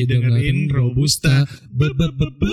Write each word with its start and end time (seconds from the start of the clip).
lagi 0.00 0.16
dengerin 0.16 0.58
Robusta. 0.72 1.44
Be 1.68 1.92
-be 1.92 2.08
-be 2.08 2.28
-be. 2.32 2.52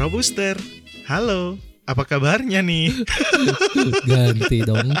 Robuster, 0.00 0.56
halo, 1.12 1.60
apa 1.84 2.08
kabarnya 2.08 2.64
nih? 2.64 2.88
Ganti 4.08 4.64
dong. 4.64 4.96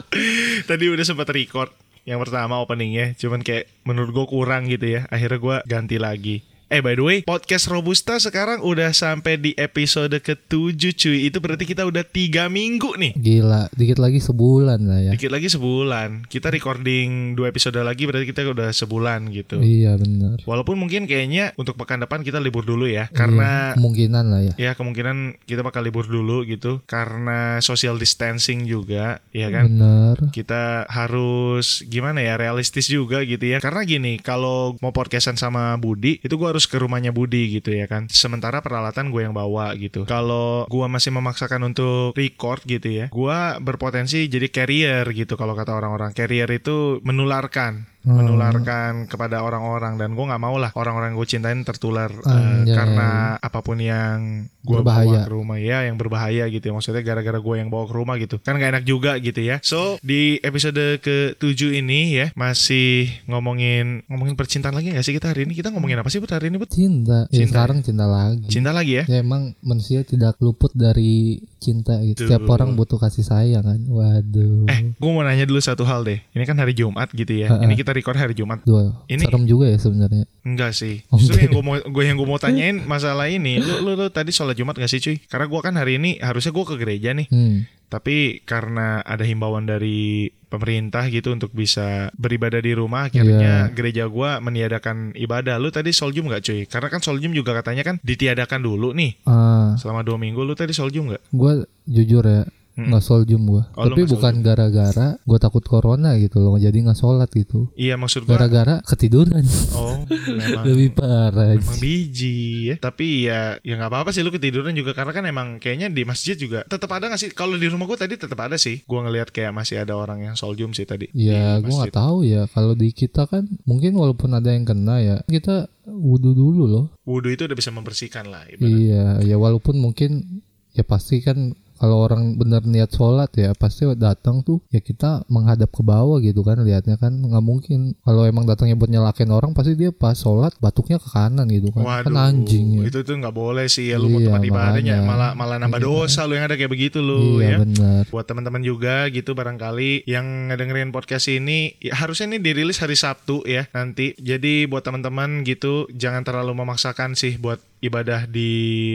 Tadi 0.68 0.84
udah 0.90 1.06
sempat 1.06 1.30
record 1.30 1.70
yang 2.02 2.18
pertama 2.18 2.58
openingnya, 2.58 3.14
cuman 3.14 3.46
kayak 3.46 3.70
menurut 3.86 4.10
gue 4.10 4.26
kurang 4.26 4.66
gitu 4.66 4.98
ya. 4.98 5.06
Akhirnya 5.14 5.38
gue 5.38 5.56
ganti 5.70 5.96
lagi. 6.02 6.42
Eh 6.66 6.80
by 6.80 6.96
the 6.96 7.04
way, 7.04 7.18
podcast 7.22 7.68
Robusta 7.68 8.16
sekarang 8.16 8.58
udah 8.58 8.90
sampai 8.90 9.36
di 9.36 9.52
episode 9.54 10.16
ke-7 10.16 10.74
cuy. 10.96 11.28
Itu 11.28 11.38
berarti 11.38 11.68
kita 11.68 11.84
udah 11.84 12.02
tiga 12.02 12.48
minggu 12.48 12.96
nih. 12.96 13.12
Gila, 13.14 13.68
dikit 13.70 14.00
lagi 14.00 14.18
sebulan 14.18 14.80
lah 14.82 14.98
ya. 14.98 15.12
Dikit 15.12 15.28
lagi 15.28 15.46
sebulan. 15.46 16.24
Kita 16.24 16.48
recording 16.48 17.34
dua 17.34 17.52
episode 17.52 17.76
lagi 17.78 18.08
berarti 18.08 18.26
kita 18.26 18.48
udah 18.48 18.72
sebulan 18.72 19.28
gitu. 19.30 19.60
Iya 19.60 19.94
benar. 19.94 20.40
Walaupun 20.42 20.74
mungkin 20.74 21.04
kayaknya 21.04 21.52
untuk 21.54 21.76
pekan 21.76 22.00
depan 22.00 22.24
kita 22.24 22.40
libur 22.40 22.64
dulu 22.64 22.88
ya. 22.88 23.06
Karena 23.12 23.70
Iya, 23.70 23.78
kemungkinan 23.78 24.24
lah 24.26 24.40
ya. 24.42 24.54
ya 24.56 24.72
kemungkinan 24.72 25.16
kita 25.44 25.60
bakal 25.60 25.84
libur 25.84 26.08
dulu 26.08 26.42
gitu. 26.42 26.80
Karena 26.84 27.60
social 27.60 28.00
distancing 28.00 28.64
juga, 28.64 29.20
ya 29.30 29.52
kan? 29.52 29.68
Bener. 29.68 30.16
kita 30.32 30.88
harus 30.88 31.84
gimana 31.84 32.18
ya 32.18 32.34
realistis 32.34 32.86
juga 32.86 33.22
gitu 33.22 33.44
ya 33.44 33.58
karena 33.58 33.84
gini 33.84 34.16
kalau 34.16 34.74
mau 34.80 34.90
podcastan 34.90 35.36
sama 35.36 35.76
Budi 35.76 36.18
itu 36.18 36.34
gue 36.34 36.50
harus 36.54 36.70
ke 36.70 36.78
rumahnya 36.78 37.10
Budi 37.10 37.58
gitu 37.58 37.74
ya 37.74 37.90
kan. 37.90 38.06
Sementara 38.06 38.62
peralatan 38.62 39.10
gue 39.10 39.26
yang 39.26 39.34
bawa 39.34 39.74
gitu. 39.74 40.06
Kalau 40.06 40.70
gue 40.70 40.86
masih 40.86 41.10
memaksakan 41.10 41.66
untuk 41.66 42.14
record 42.14 42.62
gitu 42.62 42.86
ya 42.86 43.06
gue 43.10 43.38
berpotensi 43.58 44.30
jadi 44.30 44.46
carrier 44.54 45.04
gitu 45.10 45.34
kalau 45.34 45.58
kata 45.58 45.74
orang-orang. 45.74 46.14
Carrier 46.14 46.46
itu 46.54 47.02
menularkan 47.02 47.93
Hmm. 48.04 48.20
menularkan 48.20 49.08
kepada 49.08 49.40
orang-orang 49.40 49.96
dan 49.96 50.12
gue 50.12 50.24
nggak 50.28 50.42
mau 50.42 50.60
lah 50.60 50.68
orang-orang 50.76 51.16
gue 51.16 51.24
cintain 51.24 51.56
tertular 51.64 52.12
Anjay. 52.28 52.76
karena 52.76 53.10
apa 53.40 53.64
pun 53.64 53.80
yang 53.80 54.44
gue 54.60 54.80
bawa 54.80 55.24
ke 55.24 55.32
rumah 55.32 55.56
ya 55.56 55.88
yang 55.88 55.96
berbahaya 55.96 56.44
gitu 56.52 56.68
ya 56.68 56.72
maksudnya 56.76 57.00
gara-gara 57.00 57.40
gue 57.40 57.54
yang 57.56 57.72
bawa 57.72 57.88
ke 57.88 57.94
rumah 57.96 58.20
gitu 58.20 58.36
kan 58.44 58.60
gak 58.60 58.76
enak 58.76 58.84
juga 58.84 59.16
gitu 59.16 59.40
ya 59.40 59.56
so 59.64 59.96
di 60.04 60.36
episode 60.44 61.00
ke-7 61.00 61.80
ini 61.80 62.00
ya 62.12 62.26
masih 62.36 63.08
ngomongin 63.24 64.04
ngomongin 64.08 64.36
percintaan 64.36 64.76
lagi 64.76 64.92
gak 64.92 65.04
sih 65.04 65.16
kita 65.16 65.32
hari 65.32 65.48
ini 65.48 65.56
kita 65.56 65.72
ngomongin 65.72 65.96
apa 65.96 66.12
sih 66.12 66.20
Bud 66.20 66.28
hari 66.28 66.52
ini 66.52 66.60
Bud? 66.60 66.68
Cinta. 66.68 67.24
Ya 67.32 67.40
Cinta. 67.44 67.50
sekarang 67.56 67.78
cinta 67.80 68.04
lagi. 68.04 68.48
cinta 68.52 68.70
lagi 68.72 69.00
ya 69.00 69.04
Ya 69.08 69.24
emang 69.24 69.56
manusia 69.64 70.04
tidak 70.04 70.36
luput 70.44 70.72
dari 70.76 71.40
cinta 71.64 71.96
gitu. 71.98 72.20
Tuh. 72.20 72.28
Setiap 72.28 72.44
orang 72.46 72.74
butuh 72.74 72.98
kasih 72.98 73.24
sayang 73.24 73.64
kan. 73.64 73.80
Waduh. 73.80 74.68
eh 74.68 74.92
gue 74.92 75.10
mau 75.10 75.20
nanya 75.20 75.42
dulu 75.42 75.56
satu 75.58 75.82
hal 75.82 76.02
deh 76.02 76.20
ini 76.28 76.44
kan 76.44 76.54
hari 76.54 76.72
Jumat 76.72 77.08
gitu 77.10 77.32
ya 77.34 77.48
Ha-ha. 77.48 77.62
ini 77.62 77.72
kita 77.72 77.90
record 77.90 78.14
hari 78.14 78.32
Jumat 78.32 78.60
Dua. 78.62 78.92
Ini- 79.06 79.24
Serem 79.24 79.44
juga 79.44 79.66
ya 79.66 79.76
sebenarnya. 79.76 80.28
Enggak 80.42 80.72
sih. 80.72 81.00
Oh, 81.08 81.16
Justru 81.16 81.40
yang 81.40 81.52
gue 81.52 81.64
mau 81.64 81.76
gue 81.78 82.02
yang 82.04 82.14
gue 82.14 82.26
mau 82.26 82.36
tanyain 82.36 82.76
masalah 82.86 83.26
ini. 83.26 83.56
Lu, 83.56 83.80
lu, 83.80 83.96
lu 83.96 84.06
tadi 84.08 84.28
sholat 84.28 84.52
Jumat 84.52 84.74
gak 84.74 84.86
sih 84.86 85.00
cuy? 85.00 85.16
Karena 85.22 85.46
gue 85.46 85.60
kan 85.60 85.74
hari 85.74 85.96
ini 85.96 86.20
harusnya 86.20 86.50
gue 86.50 86.64
ke 86.64 86.76
gereja 86.76 87.10
nih. 87.10 87.26
Hmm. 87.26 87.64
Tapi 87.94 88.42
karena 88.42 88.98
ada 89.00 89.22
himbauan 89.22 89.62
dari 89.64 90.26
pemerintah 90.50 91.06
gitu 91.06 91.30
untuk 91.30 91.50
bisa 91.50 92.10
beribadah 92.14 92.58
di 92.58 92.74
rumah, 92.74 93.06
akhirnya 93.06 93.66
Iya. 93.66 93.70
gereja 93.70 94.04
gue 94.06 94.30
meniadakan 94.38 95.14
ibadah. 95.14 95.58
Lu 95.58 95.70
tadi 95.70 95.90
soljum 95.90 96.26
gak 96.26 96.42
cuy? 96.42 96.66
Karena 96.66 96.88
kan 96.88 96.98
soljum 96.98 97.30
juga 97.30 97.54
katanya 97.54 97.82
kan 97.82 97.96
ditiadakan 98.00 98.58
dulu 98.58 98.90
nih 98.90 99.18
Ah, 99.22 99.78
selama 99.78 100.02
dua 100.02 100.18
minggu. 100.18 100.42
Lu 100.42 100.54
tadi 100.54 100.70
soljum 100.70 101.10
gak? 101.10 101.22
gue 101.30 101.52
jujur 101.86 102.22
ya 102.22 102.42
Hmm. 102.74 102.90
nggak 102.90 103.04
soljum 103.06 103.42
gue. 103.46 103.62
Oh, 103.74 103.86
Tapi 103.86 104.02
nggak 104.04 104.12
bukan 104.18 104.34
gara-gara 104.42 105.08
gue 105.18 105.38
takut 105.38 105.62
corona 105.62 106.18
gitu 106.18 106.42
loh. 106.42 106.58
Jadi 106.58 106.84
nggak 106.84 106.98
sholat 106.98 107.30
gitu. 107.30 107.70
Iya 107.78 107.94
maksud 107.94 108.26
gue. 108.26 108.34
Gara-gara 108.34 108.82
ketiduran. 108.82 109.46
Oh, 109.78 110.02
memang. 110.10 110.64
Lebih 110.68 110.90
parah. 110.98 111.54
Emang 111.54 111.78
biji 111.78 112.72
ya 112.72 112.74
Tapi 112.80 113.28
ya 113.28 113.56
Ya 113.60 113.74
nggak 113.78 113.90
apa-apa 113.92 114.10
sih 114.10 114.24
lu 114.24 114.32
ketiduran 114.32 114.72
juga 114.74 114.96
Karena 114.96 115.12
kan 115.12 115.24
emang 115.28 115.60
kayaknya 115.60 115.92
di 115.92 116.02
masjid 116.02 116.34
juga 116.34 116.64
Tetap 116.64 116.88
ada 116.90 117.12
gak 117.12 117.20
sih 117.20 117.30
Kalau 117.30 117.54
di 117.60 117.68
rumah 117.68 117.84
gue 117.86 117.98
tadi 117.98 118.14
tetap 118.16 118.38
ada 118.40 118.56
sih 118.56 118.82
Gue 118.82 119.00
ngelihat 119.04 119.30
kayak 119.30 119.52
masih 119.52 119.82
ada 119.84 119.94
orang 119.94 120.24
yang 120.24 120.34
soljum 120.34 120.72
sih 120.72 120.88
tadi 120.88 121.12
Ya, 121.14 121.62
gue 121.62 121.70
nggak 121.70 121.94
tahu 121.94 122.26
ya. 122.26 122.50
Kalau 122.50 122.74
di 122.74 122.90
kita 122.90 123.30
kan, 123.30 123.46
mungkin 123.62 123.94
walaupun 123.94 124.34
ada 124.34 124.50
yang 124.50 124.66
kena 124.66 124.98
ya, 124.98 125.16
kita 125.30 125.70
wudhu 125.86 126.34
dulu 126.34 126.64
loh. 126.66 126.86
Wudhu 127.06 127.30
itu 127.30 127.46
udah 127.46 127.56
bisa 127.56 127.70
membersihkan 127.70 128.26
lah 128.28 128.42
ibarat. 128.50 128.66
Iya, 128.66 129.06
ya 129.22 129.36
walaupun 129.38 129.78
mungkin 129.78 130.42
ya 130.74 130.82
pasti 130.82 131.22
kan 131.22 131.54
kalau 131.74 132.00
orang 132.00 132.34
benar 132.34 132.62
niat 132.62 132.88
sholat 132.88 133.30
ya 133.32 133.50
pasti 133.52 133.84
datang 133.94 134.40
tuh 134.40 134.62
ya 134.68 134.78
kita 134.78 135.26
menghadap 135.26 135.68
ke 135.68 135.80
bawah 135.80 136.18
gitu 136.18 136.40
kan 136.40 136.58
lihatnya 136.58 136.96
kan 136.96 137.12
nggak 137.12 137.40
mungkin. 137.40 137.94
Kalau 138.00 138.24
emang 138.24 138.44
datangnya 138.44 138.74
buat 138.74 138.88
nyalakin 138.88 139.28
orang 139.28 139.50
pasti 139.52 139.74
dia 139.74 139.90
pas 139.90 140.14
sholat 140.14 140.54
batuknya 140.58 140.96
ke 140.96 141.08
kanan 141.08 141.46
gitu 141.48 141.68
kan. 141.70 141.82
Waduh 141.82 142.08
kan 142.08 142.14
anjing 142.32 142.80
ya. 142.80 142.88
Itu 142.88 143.02
tuh 143.02 143.16
nggak 143.16 143.32
boleh 143.32 143.66
sih 143.66 143.88
ya 143.88 143.96
Lu 143.96 144.06
mau 144.06 144.18
Iya, 144.18 144.30
tempat 144.30 144.44
ibadahnya. 144.44 144.96
Malah 145.02 145.30
malah 145.34 145.56
nambah 145.58 145.76
Iya. 145.76 145.86
dosa 145.86 146.20
Lu 146.24 146.32
yang 146.32 146.46
ada 146.46 146.54
kayak 146.54 146.70
begitu 146.70 146.98
lu 146.98 147.38
ya. 147.38 147.44
iya 147.44 147.56
benar 147.60 148.02
Buat 148.08 148.24
teman-teman 148.24 148.60
juga 148.60 149.08
gitu 149.08 149.34
barangkali 149.34 150.06
Yang 150.06 150.26
ngedengerin 150.48 150.90
podcast 150.90 151.26
ini 151.28 151.76
ya 151.78 151.94
Harusnya 151.94 152.26
ini 152.26 152.38
dirilis 152.38 152.78
hari 152.78 152.94
Sabtu 152.94 153.42
ya 153.44 153.66
Nanti. 153.70 154.14
Jadi 154.16 154.64
buat 154.64 154.80
teman-teman 154.80 155.42
gitu 155.42 155.90
Jangan 155.90 156.22
terlalu 156.22 156.54
memaksakan 156.54 157.12
sih 157.14 157.36
Buat 157.36 157.60
ibadah 157.84 158.24
di 158.24 158.50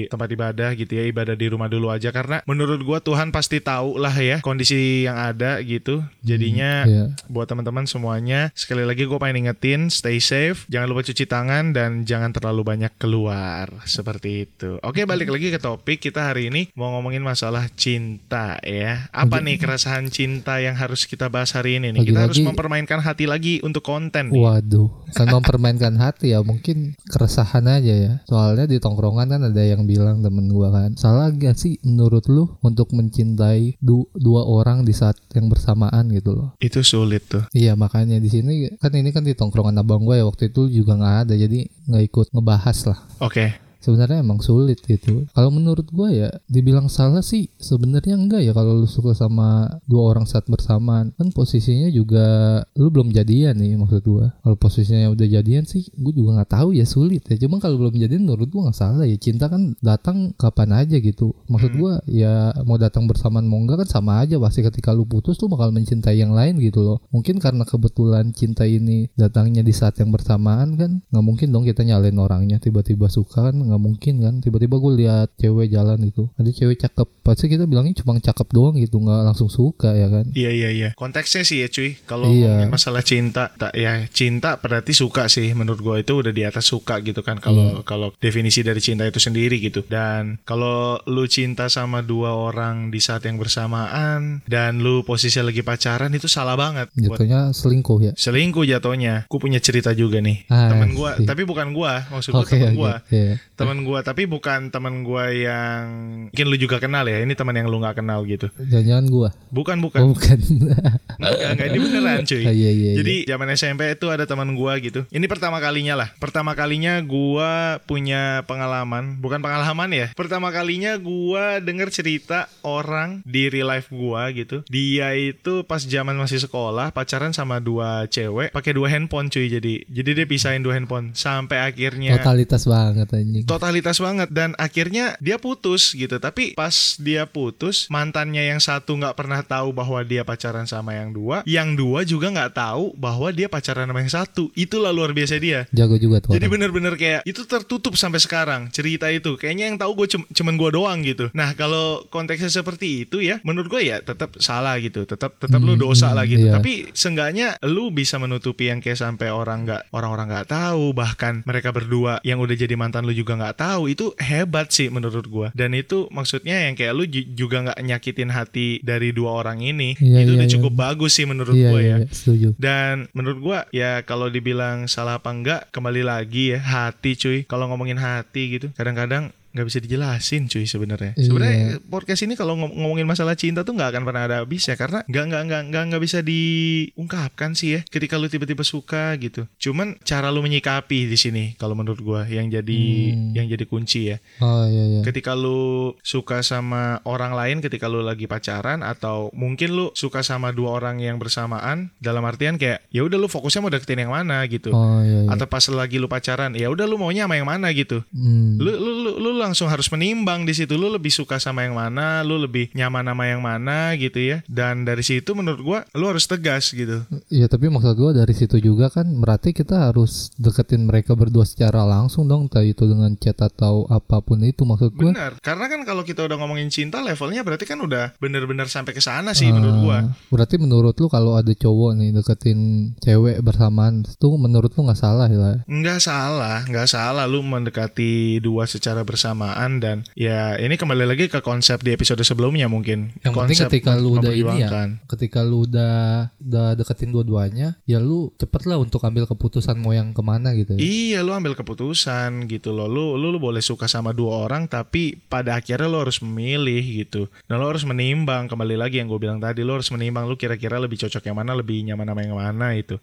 tempat 0.09 0.29
ibadah 0.33 0.73
gitu 0.73 0.89
ya 0.89 1.05
Ibadah 1.05 1.37
di 1.37 1.45
rumah 1.47 1.69
dulu 1.69 1.93
aja. 1.93 2.09
Karena 2.09 2.41
menurut 2.49 2.81
gua 2.81 2.97
Tuhan 2.99 3.29
pasti 3.29 3.61
tahu 3.61 4.01
lah 4.01 4.13
ya 4.17 4.41
Kondisi 4.41 5.05
yang 5.05 5.15
ada 5.15 5.61
gitu. 5.61 6.01
Jadinya 6.25 6.83
Iya. 6.89 7.05
buat 7.29 7.45
teman-teman 7.45 7.85
semuanya 7.85 8.49
sekali 8.55 8.81
lagi 8.87 9.05
gue 9.05 9.19
pengen 9.19 9.45
ingetin 9.45 9.91
stay 9.91 10.17
safe 10.17 10.65
jangan 10.71 10.87
lupa 10.89 11.05
cuci 11.05 11.25
tangan 11.27 11.75
dan 11.75 12.07
jangan 12.07 12.33
terlalu 12.33 12.65
banyak 12.65 12.93
keluar. 12.97 13.69
Seperti 13.85 14.49
itu. 14.49 14.79
Oke 14.81 15.05
balik 15.05 15.29
lagi 15.29 15.53
ke 15.53 15.59
topik 15.59 15.99
kita 15.99 16.31
hari 16.33 16.49
ini. 16.49 16.71
Mau 16.73 16.89
ngomongin 16.95 17.21
masalah 17.21 17.67
cinta 17.75 18.57
ya. 18.63 19.11
Apa 19.11 19.43
nih 19.43 19.59
keresahan 19.59 20.07
cinta 20.09 20.57
yang 20.63 20.73
harus 20.73 21.03
kita 21.05 21.27
bahas 21.27 21.51
hari 21.51 21.77
ini 21.77 21.93
nih? 21.93 22.09
Kita 22.09 22.25
harus 22.25 22.39
mempermainkan 22.39 23.03
hati 23.03 23.27
lagi 23.27 23.59
untuk 23.61 23.83
konten 23.83 24.31
nih. 24.31 24.39
Waduh, 24.39 24.89
kan 25.13 25.27
mempermainkan 25.29 25.93
hati 25.99 26.31
ya 26.33 26.39
mungkin 26.41 26.95
keresahan 27.11 27.67
aja 27.67 27.93
ya. 27.93 28.13
Soalnya 28.25 28.65
di 28.65 28.78
tongkrongan 28.79 29.27
kan 29.29 29.41
ada 29.45 29.61
yang 29.61 29.85
bilang 29.85 30.19
temen 30.19 30.49
gua 30.49 30.71
kan, 30.71 30.95
salah 30.95 31.29
gak 31.29 31.55
sih 31.55 31.77
menurut 31.83 32.25
lu 32.27 32.47
untuk 32.59 32.91
mencintai 32.91 33.77
du- 33.79 34.09
dua 34.15 34.43
orang 34.43 34.83
di 34.83 34.91
saat 34.91 35.15
yang 35.31 35.47
bersamaan 35.47 36.09
gitu 36.09 36.33
loh? 36.35 36.49
itu 36.57 36.81
sulit 36.81 37.27
tuh 37.27 37.43
Iya 37.51 37.75
makanya 37.75 38.17
di 38.17 38.29
sini 38.31 38.67
kan 38.79 38.91
ini 38.91 39.11
kan 39.11 39.21
di 39.21 39.35
tongkrongan 39.35 39.77
abang 39.79 40.03
gue 40.03 40.17
ya 40.17 40.25
waktu 40.25 40.49
itu 40.49 40.71
juga 40.71 40.95
nggak 40.95 41.15
ada 41.27 41.33
jadi 41.35 41.59
nggak 41.85 42.03
ikut 42.09 42.27
ngebahas 42.33 42.77
lah. 42.89 42.99
oke 43.19 43.68
Sebenarnya 43.79 44.19
emang 44.19 44.43
sulit 44.43 44.83
gitu. 44.83 45.23
Kalau 45.31 45.49
menurut 45.49 45.87
gue 45.87 46.09
ya 46.11 46.29
dibilang 46.51 46.91
salah 46.91 47.23
sih 47.23 47.47
sebenarnya 47.57 48.19
enggak 48.19 48.43
ya 48.43 48.51
kalau 48.51 48.75
lu 48.75 48.87
suka 48.87 49.15
sama 49.15 49.79
dua 49.87 50.11
orang 50.15 50.27
saat 50.27 50.45
bersamaan 50.51 51.15
kan 51.15 51.31
posisinya 51.31 51.87
juga 51.87 52.59
lu 52.75 52.91
belum 52.91 53.15
jadian 53.15 53.55
nih 53.55 53.79
maksud 53.79 54.03
gue. 54.03 54.27
Kalau 54.27 54.57
posisinya 54.59 55.07
udah 55.15 55.27
jadian 55.27 55.63
sih 55.63 55.87
gue 55.95 56.13
juga 56.13 56.41
nggak 56.41 56.51
tahu 56.59 56.75
ya 56.75 56.83
sulit 56.83 57.23
ya. 57.31 57.39
Cuma 57.39 57.63
kalau 57.63 57.79
belum 57.79 57.95
jadian 57.95 58.27
menurut 58.27 58.51
gue 58.51 58.61
nggak 58.61 58.77
salah 58.77 59.07
ya 59.07 59.15
cinta 59.15 59.47
kan 59.47 59.73
datang 59.79 60.35
kapan 60.35 60.75
aja 60.75 60.97
gitu. 60.99 61.31
Maksud 61.47 61.71
Hmm. 61.71 61.79
gue 61.79 61.93
ya 62.19 62.51
mau 62.65 62.75
datang 62.81 63.05
bersamaan 63.05 63.45
mau 63.47 63.61
enggak 63.61 63.87
kan 63.87 63.89
sama 64.01 64.19
aja 64.25 64.35
pasti 64.41 64.59
ketika 64.65 64.91
lu 64.91 65.05
putus 65.07 65.39
tuh 65.39 65.47
bakal 65.47 65.71
mencintai 65.71 66.19
yang 66.19 66.35
lain 66.35 66.59
gitu 66.59 66.83
loh. 66.83 66.97
Mungkin 67.15 67.39
karena 67.39 67.63
kebetulan 67.63 68.35
cinta 68.35 68.67
ini 68.67 69.07
datangnya 69.15 69.63
di 69.63 69.71
saat 69.71 69.95
yang 70.01 70.11
bersamaan 70.11 70.75
kan 70.75 70.91
nggak 71.13 71.23
mungkin 71.23 71.47
dong 71.53 71.63
kita 71.63 71.85
nyalain 71.87 72.17
orangnya 72.19 72.57
tiba-tiba 72.59 73.07
suka 73.07 73.49
kan 73.49 73.55
nggak 73.69 73.79
mungkin 73.79 74.13
kan 74.19 74.33
tiba-tiba 74.39 74.75
gue 74.75 74.93
lihat 74.97 75.29
cewek 75.35 75.69
jalan 75.69 75.99
itu 76.01 76.25
ada 76.33 76.49
cewek 76.49 76.77
cakep 76.79 77.07
pasti 77.21 77.45
kita 77.45 77.63
bilangnya 77.63 77.93
cuma 77.95 78.17
cakep 78.17 78.47
doang 78.49 78.75
gitu 78.75 78.97
nggak 78.97 79.21
langsung 79.23 79.47
suka 79.47 79.93
ya 79.93 80.07
kan 80.07 80.25
Iya 80.31 80.51
iya 80.51 80.69
iya. 80.69 80.89
Konteksnya 80.93 81.41
sih 81.41 81.59
ya 81.59 81.67
cuy. 81.67 81.97
Kalau 82.01 82.27
Iya. 82.27 82.65
masalah 82.67 83.01
cinta, 83.01 83.51
tak 83.51 83.73
ya 83.73 84.05
cinta 84.09 84.55
berarti 84.55 84.91
suka 84.91 85.27
sih. 85.27 85.51
Menurut 85.51 85.79
gue 85.79 85.95
itu 85.99 86.13
udah 86.15 86.29
di 86.29 86.41
atas 86.41 86.65
suka 86.65 87.01
gitu 87.01 87.19
kan. 87.19 87.37
Iya. 87.37 87.43
Kalau 87.43 87.65
kalau 87.83 88.07
definisi 88.15 88.61
dari 88.61 88.79
cinta 88.79 89.03
itu 89.03 89.17
sendiri 89.17 89.59
gitu. 89.59 89.83
Dan 89.83 90.39
kalau 90.43 90.97
lu 91.05 91.25
cinta 91.25 91.67
sama 91.67 91.99
dua 92.01 92.31
orang 92.31 92.87
di 92.87 92.97
saat 92.97 93.23
yang 93.23 93.35
bersamaan 93.35 94.41
dan 94.45 94.79
lu 94.79 95.01
posisi 95.01 95.37
lagi 95.39 95.61
pacaran 95.61 96.09
itu 96.09 96.25
salah 96.25 96.55
banget. 96.55 96.87
Buat 96.93 97.19
jatuhnya 97.19 97.39
selingkuh 97.51 97.99
ya 98.01 98.11
selingkuh 98.15 98.63
jatuhnya. 98.63 99.27
Gue 99.27 99.39
punya 99.39 99.59
cerita 99.59 99.91
juga 99.91 100.19
nih. 100.19 100.47
Ah, 100.47 100.71
Temen 100.71 100.93
gue, 100.93 101.11
sih. 101.15 101.27
tapi 101.27 101.43
bukan 101.43 101.71
gue. 101.71 101.93
Maksud 102.09 102.31
gue 102.31 102.39
oke 102.39 102.49
temen 102.49 102.69
oke 102.69 102.79
gue. 102.79 102.93
iya. 103.11 103.33
Teman 103.59 103.83
gua 103.83 103.99
tapi 103.99 104.23
bukan 104.23 104.71
teman 104.71 105.03
gua 105.03 105.27
yang 105.29 105.83
mungkin 106.31 106.45
lu 106.47 106.55
juga 106.55 106.79
kenal 106.79 107.03
ya 107.03 107.19
ini 107.19 107.35
teman 107.35 107.51
yang 107.51 107.67
lu 107.67 107.77
nggak 107.77 107.99
kenal 107.99 108.23
gitu 108.23 108.47
Jangan-jangan 108.55 109.05
gua. 109.11 109.29
bukan 109.51 109.77
bukan 109.83 109.99
Oh, 109.99 110.15
bukan. 110.15 110.39
Enggak, 111.19 111.51
enggak, 111.51 111.67
ini 111.67 111.77
beneran 111.83 112.23
cuy. 112.23 112.43
Ah, 112.47 112.55
iya, 112.55 112.71
iya, 112.71 112.91
Jadi 112.95 113.27
zaman 113.27 113.51
SMP 113.51 113.91
itu 113.91 114.07
ada 114.07 114.23
teman 114.23 114.55
gua 114.55 114.79
gitu. 114.79 115.03
Ini 115.11 115.27
pertama 115.27 115.59
kalinya 115.59 115.99
lah. 115.99 116.07
Pertama 116.15 116.55
kalinya 116.55 116.95
gua 117.03 117.83
punya 117.83 118.47
pengalaman, 118.47 119.19
bukan 119.19 119.43
pengalaman 119.43 119.91
ya. 119.91 120.07
Pertama 120.15 120.47
kalinya 120.55 120.95
gua 120.95 121.59
denger 121.59 121.91
cerita 121.91 122.47
orang 122.63 123.19
di 123.27 123.51
real 123.51 123.67
life 123.67 123.91
gua 123.91 124.31
gitu. 124.31 124.63
Dia 124.71 125.11
itu 125.11 125.67
pas 125.67 125.83
zaman 125.83 126.15
masih 126.15 126.39
sekolah 126.39 126.95
pacaran 126.95 127.35
sama 127.35 127.59
dua 127.59 128.07
cewek, 128.07 128.55
pakai 128.55 128.71
dua 128.71 128.87
handphone 128.87 129.27
cuy. 129.27 129.51
Jadi 129.51 129.83
jadi 129.91 130.23
dia 130.23 130.25
pisahin 130.25 130.63
dua 130.63 130.79
handphone 130.79 131.11
sampai 131.11 131.67
akhirnya 131.67 132.15
Totalitas 132.15 132.63
banget 132.63 133.11
anjing. 133.11 133.43
Totalitas 133.49 133.97
banget. 133.97 134.29
Dan 134.29 134.53
akhirnya 134.55 135.17
dia 135.17 135.35
putus 135.35 135.91
gitu. 135.91 136.17
Tapi 136.17 136.53
pas 136.53 136.71
dia 136.95 137.25
putus 137.25 137.89
mantannya 137.89 138.45
yang 138.45 138.59
satu 138.59 138.93
nggak 138.95 139.15
pernah 139.15 139.41
tahu 139.41 139.71
bahwa 139.71 139.99
dia 140.01 140.21
pacaran 140.21 140.63
sama 140.63 140.93
yang 140.93 141.09
dua 141.09 141.41
yang 141.43 141.73
dua 141.73 142.03
juga 142.03 142.29
nggak 142.29 142.53
tahu 142.53 142.93
bahwa 142.95 143.29
dia 143.29 143.47
pacaran 143.47 143.87
sama 143.87 143.99
yang 143.99 144.13
satu. 144.13 144.53
Itulah 144.53 144.91
luar 144.91 145.11
biasa 145.11 145.35
dia. 145.37 145.65
Jago 145.71 145.95
juga 145.95 146.21
tuh. 146.21 146.31
jadi 146.31 146.45
bener-bener 146.45 146.93
kayak 146.93 147.21
itu 147.23 147.41
tertutup 147.43 147.95
sampai 147.95 148.19
sekarang 148.19 148.69
cerita 148.69 149.09
itu. 149.09 149.35
Kayaknya 149.35 149.65
yang 149.67 149.77
tahu 149.77 149.91
gue 149.97 150.07
cuman 150.29 150.53
gue 150.55 150.69
doang 150.69 150.99
gitu. 151.01 151.31
Nah 151.33 151.53
kalau 151.53 152.05
konteksnya 152.07 152.51
seperti 152.51 153.07
itu 153.07 153.19
ya 153.19 153.41
menurut 153.41 153.67
gue 153.67 153.81
ya 153.83 153.99
tetap 153.99 154.37
salah 154.37 154.77
gitu. 154.77 155.03
Tetap 155.03 155.39
tetap 155.39 155.59
lu 155.59 155.73
Hmm, 155.73 155.87
dosa 155.87 156.11
lah 156.11 156.27
gitu. 156.27 156.43
iya. 156.43 156.59
tapi 156.59 156.91
seenggaknya 156.91 157.55
lu 157.63 157.87
bisa 157.89 158.19
menutupi 158.19 158.67
yang 158.67 158.83
kayak 158.83 158.99
sampai 158.99 159.31
orang 159.31 159.63
nggak 159.63 159.87
orang-orang 159.89 160.27
nggak 160.27 160.49
tahu. 160.49 160.91
Bahkan 160.91 161.47
mereka 161.47 161.71
berdua 161.71 162.19
yang 162.21 162.37
udah 162.37 162.51
jadi 162.53 162.75
mantan 162.75 163.07
lu 163.07 163.15
juga 163.15 163.38
nggak 163.39 163.55
tahu 163.57 163.87
itu 163.87 164.11
hebat 164.17 164.67
sih 164.69 164.87
menurut 164.87 165.23
gue 165.23 165.47
dan 165.51 165.71
itu 165.71 166.05
maksudnya 166.09 166.67
yang 166.67 166.75
kayak 166.75 166.91
lu 166.91 167.03
ju- 167.03 167.23
juga 167.33 167.63
nggak 167.63 167.79
nyakitin 167.81 168.29
hati 168.29 168.79
dari 168.81 169.09
dua 169.09 169.31
orang 169.37 169.59
ini 169.59 169.95
Iya, 169.95 170.19
itu 170.21 170.31
iya, 170.31 170.37
udah 170.37 170.47
iya. 170.47 170.53
cukup 170.53 170.73
bagus 170.75 171.11
sih 171.13 171.23
menurut 171.23 171.53
Iya, 171.53 171.69
gue 171.69 171.79
iya, 171.79 171.89
ya 171.89 171.97
iya, 171.97 172.07
setuju. 172.09 172.47
dan 172.55 173.07
menurut 173.11 173.39
gua 173.39 173.59
ya 173.71 174.03
kalau 174.03 174.27
dibilang 174.27 174.85
salah 174.85 175.17
apa 175.17 175.29
enggak 175.29 175.61
kembali 175.69 176.01
lagi 176.01 176.51
ya 176.51 176.59
hati 176.59 177.15
cuy. 177.15 177.39
Kalau 177.43 177.65
ngomongin 177.65 177.95
hati 177.95 178.51
gitu 178.51 178.67
kadang-kadang 178.73 179.31
nggak 179.59 179.67
bisa 179.67 179.83
dijelasin 179.83 180.47
cuy 180.47 180.63
sebenarnya. 180.63 181.11
Iya. 181.13 181.27
Sebenarnya 181.27 181.59
podcast 181.85 182.23
ini 182.23 182.33
kalau 182.33 182.55
ngom- 182.55 182.71
ngomongin 182.73 183.03
masalah 183.03 183.35
cinta 183.35 183.61
tuh 183.61 183.75
nggak 183.75 183.91
akan 183.91 184.03
pernah 184.03 184.23
ada 184.23 184.35
habisnya 184.39 184.73
karena 184.73 185.03
nggak 185.03 185.25
nggak 185.27 185.41
nggak 185.43 185.61
nggak 185.67 185.83
nggak 185.91 186.01
bisa 186.01 186.19
diungkapkan 186.23 187.51
sih 187.53 187.69
ya 187.69 187.81
ketika 187.83 188.15
lu 188.15 188.27
tiba-tiba 188.27 188.63
suka 188.63 189.11
gitu. 189.17 189.43
Cuman 189.59 189.99
cara 190.01 190.29
lu 190.29 190.39
menyikapi 190.39 191.05
di 191.05 191.17
sini 191.17 191.43
kalau 191.55 191.73
menurut 191.73 191.99
gua 191.99 192.21
yang 192.23 192.47
jadi 192.47 192.81
Hmm. 193.09 193.33
yang 193.33 193.47
jadi 193.47 193.65
kunci 193.65 194.07
ya 194.07 194.17
Oh 194.39 194.63
iya 194.63 194.83
iya. 194.87 195.01
ketika 195.01 195.33
lu 195.33 195.91
suka 195.99 196.39
sama 196.39 197.01
orang 197.03 197.33
lain 197.33 197.57
ketika 197.59 197.85
lu 197.85 197.99
lagi 197.99 198.25
pacaran 198.25 198.79
atau 198.79 199.33
mungkin 199.33 199.73
lu 199.73 199.85
suka 199.91 200.21
sama 200.21 200.51
dua 200.51 200.77
orang 200.77 200.99
yang 200.99 201.17
bersamaan 201.17 201.89
dalam 201.97 202.23
artian 202.23 202.55
kayak 202.55 202.85
ya 202.89 203.01
udah 203.01 203.17
lu 203.17 203.27
fokusnya 203.27 203.59
mau 203.59 203.71
deketin 203.71 204.05
yang 204.05 204.13
mana 204.13 204.39
gitu 204.45 204.69
Oh 204.69 205.01
iya 205.01 205.25
iya. 205.25 205.29
atau 205.31 205.45
pas 205.45 205.63
lagi 205.65 205.97
lu 205.97 206.05
pacaran 206.05 206.53
ya 206.53 206.67
udah 206.67 206.85
lu 206.85 206.95
maunya 206.95 207.25
sama 207.25 207.35
yang 207.35 207.49
mana 207.49 207.67
gitu 207.71 208.01
Hmm. 208.13 208.55
lu, 208.57 208.71
lu 208.71 208.91
lu 209.03 209.08
lu 209.17 209.33
langsung 209.33 209.71
harus 209.71 209.89
menimbang 209.89 210.45
di 210.45 210.53
situ. 210.53 210.77
Lu 210.77 210.91
lebih 210.91 211.09
suka 211.09 211.41
sama 211.41 211.65
yang 211.65 211.79
mana 211.79 212.21
lu 212.21 212.37
lebih 212.37 212.69
nyaman 212.77 213.07
sama 213.09 213.23
yang 213.25 213.41
mana 213.41 213.95
gitu 213.97 214.19
ya. 214.21 214.37
Dan 214.45 214.85
dari 214.85 215.01
situ 215.01 215.33
menurut 215.33 215.61
gua 215.63 215.79
lu 215.97 216.05
harus 216.11 216.29
tegas 216.29 216.69
gitu. 216.69 217.01
Iya 217.31 217.49
tapi 217.49 217.71
maksud 217.71 217.95
gua 217.97 218.11
dari 218.13 218.35
situ 218.35 218.61
juga 218.61 218.91
kan 218.93 219.09
berarti 219.09 219.55
kita 219.55 219.89
harus 219.89 220.29
deketin 220.37 220.85
mereka 220.85 221.17
berdua 221.17 221.47
secara 221.47 221.87
langsung 221.87 222.29
dong 222.29 222.51
entah 222.51 222.65
itu 222.65 222.85
dengan 222.85 223.15
chat 223.17 223.39
atau 223.39 223.89
apa 223.89 224.21
pun 224.21 224.43
itu 224.43 224.67
maksud 224.67 224.93
gua. 224.93 225.11
benar. 225.15 225.33
Karena 225.39 225.65
kan 225.65 225.81
kalau 225.87 226.03
kita 226.05 226.27
udah 226.27 226.37
ngomongin 226.37 226.69
cinta 226.69 227.01
levelnya 227.01 227.41
berarti 227.41 227.65
kan 227.65 227.79
udah 227.79 228.13
bener-bener 228.19 228.67
sampai 228.67 228.93
ke 228.93 229.01
sana 229.01 229.33
sih 229.33 229.49
menurut 229.49 229.77
gua. 229.81 229.97
Berarti 230.29 230.59
menurut 230.59 230.93
lu 230.99 231.07
kalau 231.07 231.39
ada 231.39 231.51
cowok 231.55 231.97
nih 231.97 232.09
deketin 232.13 232.91
cewek 232.99 233.39
bersamaan 233.41 234.03
itu 234.03 234.29
menurut 234.35 234.71
lu 234.75 234.85
nggak 234.85 234.99
salah 234.99 235.27
ya? 235.31 235.63
Nggak 235.65 235.99
salah, 236.03 236.65
nggak 236.67 236.87
salah 236.89 237.25
lu 237.25 237.39
mendekati 237.45 238.41
dua 238.43 238.65
secara 238.67 238.98
bersamaan 239.03 239.83
dan 239.83 240.07
ya 240.13 240.55
ini 240.57 240.75
kembali 240.75 241.05
lagi 241.05 241.25
ke 241.27 241.39
konsep 241.43 241.79
di 241.83 241.95
episode 241.95 242.21
sebelumnya 242.23 242.67
mungkin. 242.67 243.13
Yang 243.21 243.33
penting 243.35 243.57
konsep 243.59 243.67
ketika 243.71 243.91
lu 243.95 244.19
udah 244.19 244.33
ini 244.33 244.55
ya, 244.63 244.69
ketika 245.09 245.39
lu 245.43 245.67
udah 245.67 246.29
udah 246.39 246.67
deketin 246.79 247.11
dua-duanya, 247.11 247.79
ya 247.83 247.99
lu 247.99 248.31
cepet 248.39 248.67
lah 248.67 248.77
untuk 248.79 249.03
ambil 249.03 249.27
keputusan 249.27 249.77
mau 249.79 249.91
yang 249.95 250.11
ke 250.15 250.21
mana 250.23 250.55
gitu. 250.55 250.75
Ya. 250.75 250.79
Iya, 250.79 251.19
lu 251.23 251.31
ambil 251.35 251.53
keputusan 251.55 252.47
gitu 252.47 252.75
loh. 252.75 252.87
Lu, 252.87 253.15
lu 253.15 253.29
lu 253.31 253.39
boleh 253.39 253.61
suka 253.61 253.85
sama 253.85 254.15
dua 254.15 254.47
orang 254.47 254.65
tapi 254.65 255.19
pada 255.29 255.57
akhirnya 255.59 255.87
lu 255.87 255.99
harus 256.01 256.19
memilih 256.23 256.81
gitu. 257.05 257.27
Dan 257.45 257.59
lu 257.61 257.67
harus 257.67 257.83
menimbang 257.83 258.47
kembali 258.47 258.75
lagi 258.79 259.01
yang 259.01 259.07
gue 259.07 259.19
bilang 259.19 259.39
tadi, 259.39 259.61
lu 259.61 259.75
harus 259.75 259.89
menimbang 259.89 260.25
lu 260.27 260.35
kira-kira 260.39 260.79
lebih 260.79 260.99
cocok 261.01 261.23
yang 261.25 261.37
mana, 261.37 261.57
lebih 261.57 261.81
nyaman 261.85 262.07
sama 262.09 262.21
yang 262.23 262.37
mana 262.37 262.67
itu. 262.75 262.97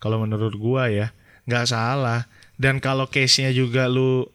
Kalau 0.00 0.16
menurut 0.16 0.56
gua 0.56 0.88
ya, 0.88 1.12
nggak 1.44 1.66
salah. 1.68 2.24
Dan 2.60 2.80
kalau 2.80 3.08
case-nya 3.08 3.52
juga 3.56 3.88
lu 3.88 4.28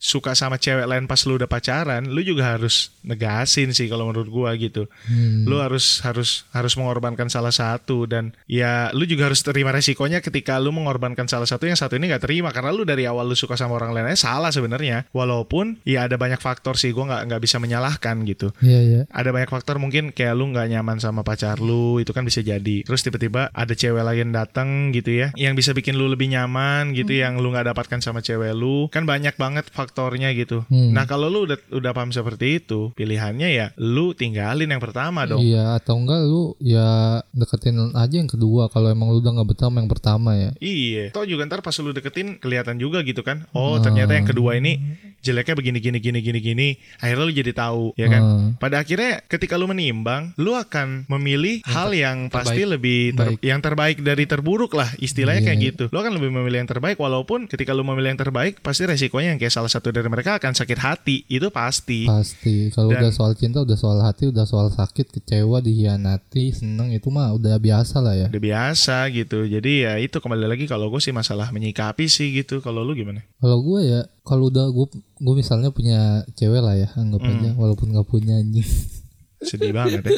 suka 0.00 0.32
sama 0.32 0.56
cewek 0.56 0.88
lain 0.88 1.04
pas 1.04 1.20
lu 1.28 1.36
udah 1.36 1.44
pacaran, 1.44 2.08
lu 2.08 2.24
juga 2.24 2.56
harus 2.56 2.88
negasin 3.04 3.76
sih 3.76 3.84
kalau 3.84 4.08
menurut 4.08 4.32
gua 4.32 4.56
gitu. 4.56 4.88
Hmm. 5.04 5.44
Lu 5.44 5.60
harus 5.60 6.00
harus 6.00 6.48
harus 6.56 6.72
mengorbankan 6.80 7.28
salah 7.28 7.52
satu 7.52 8.08
dan 8.08 8.32
ya 8.48 8.88
lu 8.96 9.04
juga 9.04 9.28
harus 9.28 9.44
terima 9.44 9.76
resikonya 9.76 10.24
ketika 10.24 10.56
lu 10.56 10.72
mengorbankan 10.72 11.28
salah 11.28 11.44
satu 11.44 11.68
yang 11.68 11.76
satu 11.76 12.00
ini 12.00 12.08
nggak 12.08 12.24
terima 12.24 12.48
karena 12.48 12.72
lu 12.72 12.88
dari 12.88 13.04
awal 13.04 13.28
lu 13.28 13.36
suka 13.36 13.60
sama 13.60 13.76
orang 13.76 13.92
lain 13.92 14.08
aja 14.08 14.32
salah 14.32 14.48
sebenarnya. 14.48 15.04
Walaupun 15.12 15.84
ya 15.84 16.08
ada 16.08 16.16
banyak 16.16 16.40
faktor 16.40 16.80
sih 16.80 16.96
gua 16.96 17.12
nggak 17.12 17.22
nggak 17.28 17.42
bisa 17.44 17.60
menyalahkan 17.60 18.16
gitu. 18.24 18.56
Iya 18.64 18.80
iya. 18.80 19.02
Ada 19.12 19.36
banyak 19.36 19.52
faktor 19.52 19.76
mungkin 19.76 20.16
kayak 20.16 20.32
lu 20.32 20.48
nggak 20.48 20.64
nyaman 20.72 20.96
sama 20.96 21.20
pacar 21.20 21.60
lu 21.60 22.00
itu 22.00 22.16
kan 22.16 22.24
bisa 22.24 22.40
jadi. 22.40 22.88
Terus 22.88 23.04
tiba-tiba 23.04 23.52
ada 23.52 23.76
cewek 23.76 24.00
lain 24.00 24.32
datang 24.32 24.96
gitu 24.96 25.12
ya 25.12 25.28
yang 25.36 25.52
bisa 25.52 25.76
bikin 25.76 26.00
lu 26.00 26.08
lebih 26.08 26.32
nyaman 26.32 26.96
gitu 26.96 27.12
yang 27.20 27.36
lu 27.36 27.52
nggak 27.52 27.68
dapatkan 27.68 28.00
sama 28.00 28.24
cewek 28.24 28.56
lu. 28.56 28.88
Kan 28.88 29.04
banyak 29.04 29.36
banget 29.36 29.68
faktornya 29.90 30.30
gitu. 30.32 30.62
Hmm. 30.70 30.94
Nah, 30.94 31.02
kalau 31.04 31.26
lu 31.26 31.50
udah 31.50 31.58
udah 31.74 31.90
paham 31.90 32.14
seperti 32.14 32.62
itu, 32.62 32.94
pilihannya 32.94 33.48
ya 33.50 33.66
lu 33.74 34.14
tinggalin 34.14 34.70
yang 34.70 34.78
pertama 34.78 35.26
dong. 35.26 35.42
Iya 35.42 35.74
atau 35.74 35.98
enggak 35.98 36.22
lu 36.22 36.54
ya 36.62 37.18
deketin 37.34 37.90
aja 37.90 38.14
yang 38.14 38.30
kedua 38.30 38.70
kalau 38.70 38.86
emang 38.86 39.10
lu 39.10 39.18
udah 39.18 39.34
nggak 39.34 39.48
betah 39.50 39.66
sama 39.66 39.82
yang 39.82 39.90
pertama 39.90 40.30
ya. 40.38 40.50
Iya. 40.62 41.10
Toh 41.10 41.26
juga 41.26 41.42
ntar 41.50 41.58
pas 41.58 41.74
lu 41.74 41.90
deketin 41.90 42.38
kelihatan 42.38 42.78
juga 42.78 43.02
gitu 43.02 43.26
kan. 43.26 43.50
Oh, 43.50 43.74
Ah. 43.74 43.82
ternyata 43.82 44.14
yang 44.14 44.30
kedua 44.30 44.54
ini 44.54 44.78
jeleknya 45.20 45.54
begini 45.54 45.78
gini 45.78 45.98
gini 45.98 46.18
gini 46.20 46.38
gini. 46.40 46.68
Akhirnya 46.98 47.24
lu 47.24 47.32
jadi 47.32 47.52
tahu, 47.52 47.92
ya 47.94 48.08
kan? 48.08 48.22
Ah. 48.22 48.48
Pada 48.56 48.80
akhirnya 48.80 49.20
ketika 49.24 49.54
lu 49.54 49.64
menimbang, 49.64 50.32
lu 50.36 50.52
akan 50.52 51.04
memilih 51.06 51.60
hal 51.64 51.92
yang 51.92 52.28
pasti 52.28 52.64
lebih 52.64 53.12
ter- 53.12 53.36
Baik. 53.36 53.40
yang 53.40 53.60
terbaik 53.60 53.96
dari 54.00 54.24
terburuk 54.24 54.72
lah, 54.72 54.88
istilahnya 54.96 55.40
Iya. 55.40 55.48
kayak 55.52 55.58
gitu. 55.60 55.84
Lu 55.92 55.98
akan 55.98 56.16
lebih 56.16 56.30
memilih 56.30 56.64
yang 56.64 56.70
terbaik 56.70 56.96
walaupun 56.96 57.46
ketika 57.46 57.70
lu 57.70 57.84
memilih 57.84 58.12
yang 58.12 58.20
terbaik 58.20 58.60
pasti 58.60 58.84
resikonya 58.84 59.32
yang 59.32 59.40
kayak 59.40 59.52
salah 59.52 59.68
satu 59.68 59.88
dari 59.90 60.08
mereka 60.08 60.36
akan 60.36 60.52
sakit 60.52 60.78
hati. 60.78 61.16
Itu 61.26 61.48
pasti. 61.48 62.04
Pasti 62.04 62.72
kalau 62.72 62.90
udah 62.90 63.12
soal 63.12 63.32
cinta 63.34 63.60
udah 63.60 63.76
soal 63.76 64.00
hati 64.00 64.28
udah 64.28 64.44
soal 64.44 64.68
sakit 64.68 65.12
kecewa 65.12 65.60
dihianati 65.60 66.52
seneng 66.52 66.90
itu 66.90 67.08
mah 67.08 67.32
udah 67.32 67.56
biasa 67.56 68.00
lah 68.00 68.16
ya. 68.16 68.26
Udah 68.28 68.42
biasa 68.42 69.08
gitu. 69.10 69.44
Jadi 69.44 69.84
ya 69.84 69.96
itu 69.96 70.16
kembali 70.16 70.46
lagi 70.46 70.64
kalau 70.64 70.88
gue 70.88 70.98
sih 70.98 71.10
masalah 71.10 71.50
menyikapi 71.50 72.06
sih 72.06 72.32
gitu. 72.32 72.60
Kalau 72.60 72.80
lu 72.80 72.94
gimana? 72.94 73.20
Kalau 73.36 73.60
gue 73.60 73.80
ya 73.82 74.00
kalau 74.22 74.48
udah 74.48 74.70
gue 74.70 74.86
gue 75.20 75.34
misalnya 75.36 75.68
punya 75.70 76.24
cewek 76.32 76.64
lah 76.64 76.74
ya 76.80 76.88
anggap 76.96 77.20
aja 77.20 77.52
walaupun 77.54 77.92
nggak 77.92 78.08
punya 78.08 78.40
anjing. 78.40 78.66
Sedih 79.48 79.76
banget 79.76 80.02
ya. 80.04 80.12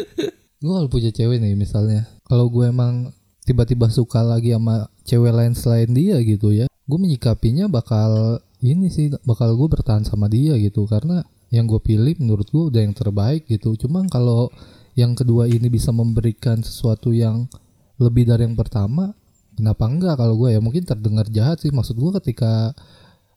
gue 0.63 0.73
kalau 0.73 0.89
punya 0.89 1.11
cewek 1.11 1.43
nih 1.43 1.59
misalnya. 1.59 2.07
Kalau 2.23 2.47
gue 2.49 2.71
emang 2.71 3.11
tiba-tiba 3.43 3.91
suka 3.91 4.23
lagi 4.23 4.55
sama 4.55 4.87
cewek 5.03 5.35
lain 5.35 5.53
selain 5.59 5.91
dia 5.91 6.15
gitu 6.23 6.55
ya 6.55 6.71
gue 6.87 6.99
menyikapinya 6.99 7.71
bakal 7.71 8.43
ini 8.63 8.91
sih 8.91 9.11
bakal 9.27 9.55
gue 9.59 9.69
bertahan 9.71 10.07
sama 10.07 10.31
dia 10.31 10.55
gitu. 10.59 10.87
Karena 10.87 11.23
yang 11.53 11.67
gue 11.69 11.81
pilih 11.83 12.15
menurut 12.23 12.49
gue 12.51 12.65
udah 12.71 12.81
yang 12.83 12.95
terbaik 12.95 13.47
gitu. 13.47 13.75
Cuma 13.79 14.07
kalau 14.11 14.51
yang 14.99 15.17
kedua 15.17 15.49
ini 15.49 15.73
bisa 15.73 15.89
memberikan 15.91 16.61
sesuatu 16.61 17.17
yang 17.17 17.49
lebih 17.97 18.29
dari 18.29 18.45
yang 18.45 18.59
pertama 18.59 19.15
kenapa 19.57 19.85
enggak 19.89 20.15
kalau 20.19 20.35
gue 20.39 20.55
ya? 20.55 20.61
Mungkin 20.63 20.85
terdengar 20.87 21.27
jahat 21.31 21.63
sih. 21.63 21.71
Maksud 21.73 21.99
gue 21.99 22.13
ketika 22.23 22.77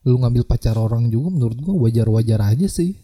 lu 0.06 0.22
ngambil 0.22 0.46
pacar 0.46 0.78
orang 0.78 1.10
juga 1.10 1.34
menurut 1.34 1.58
gue 1.58 1.74
wajar-wajar 1.74 2.40
aja 2.54 2.70
sih 2.70 2.94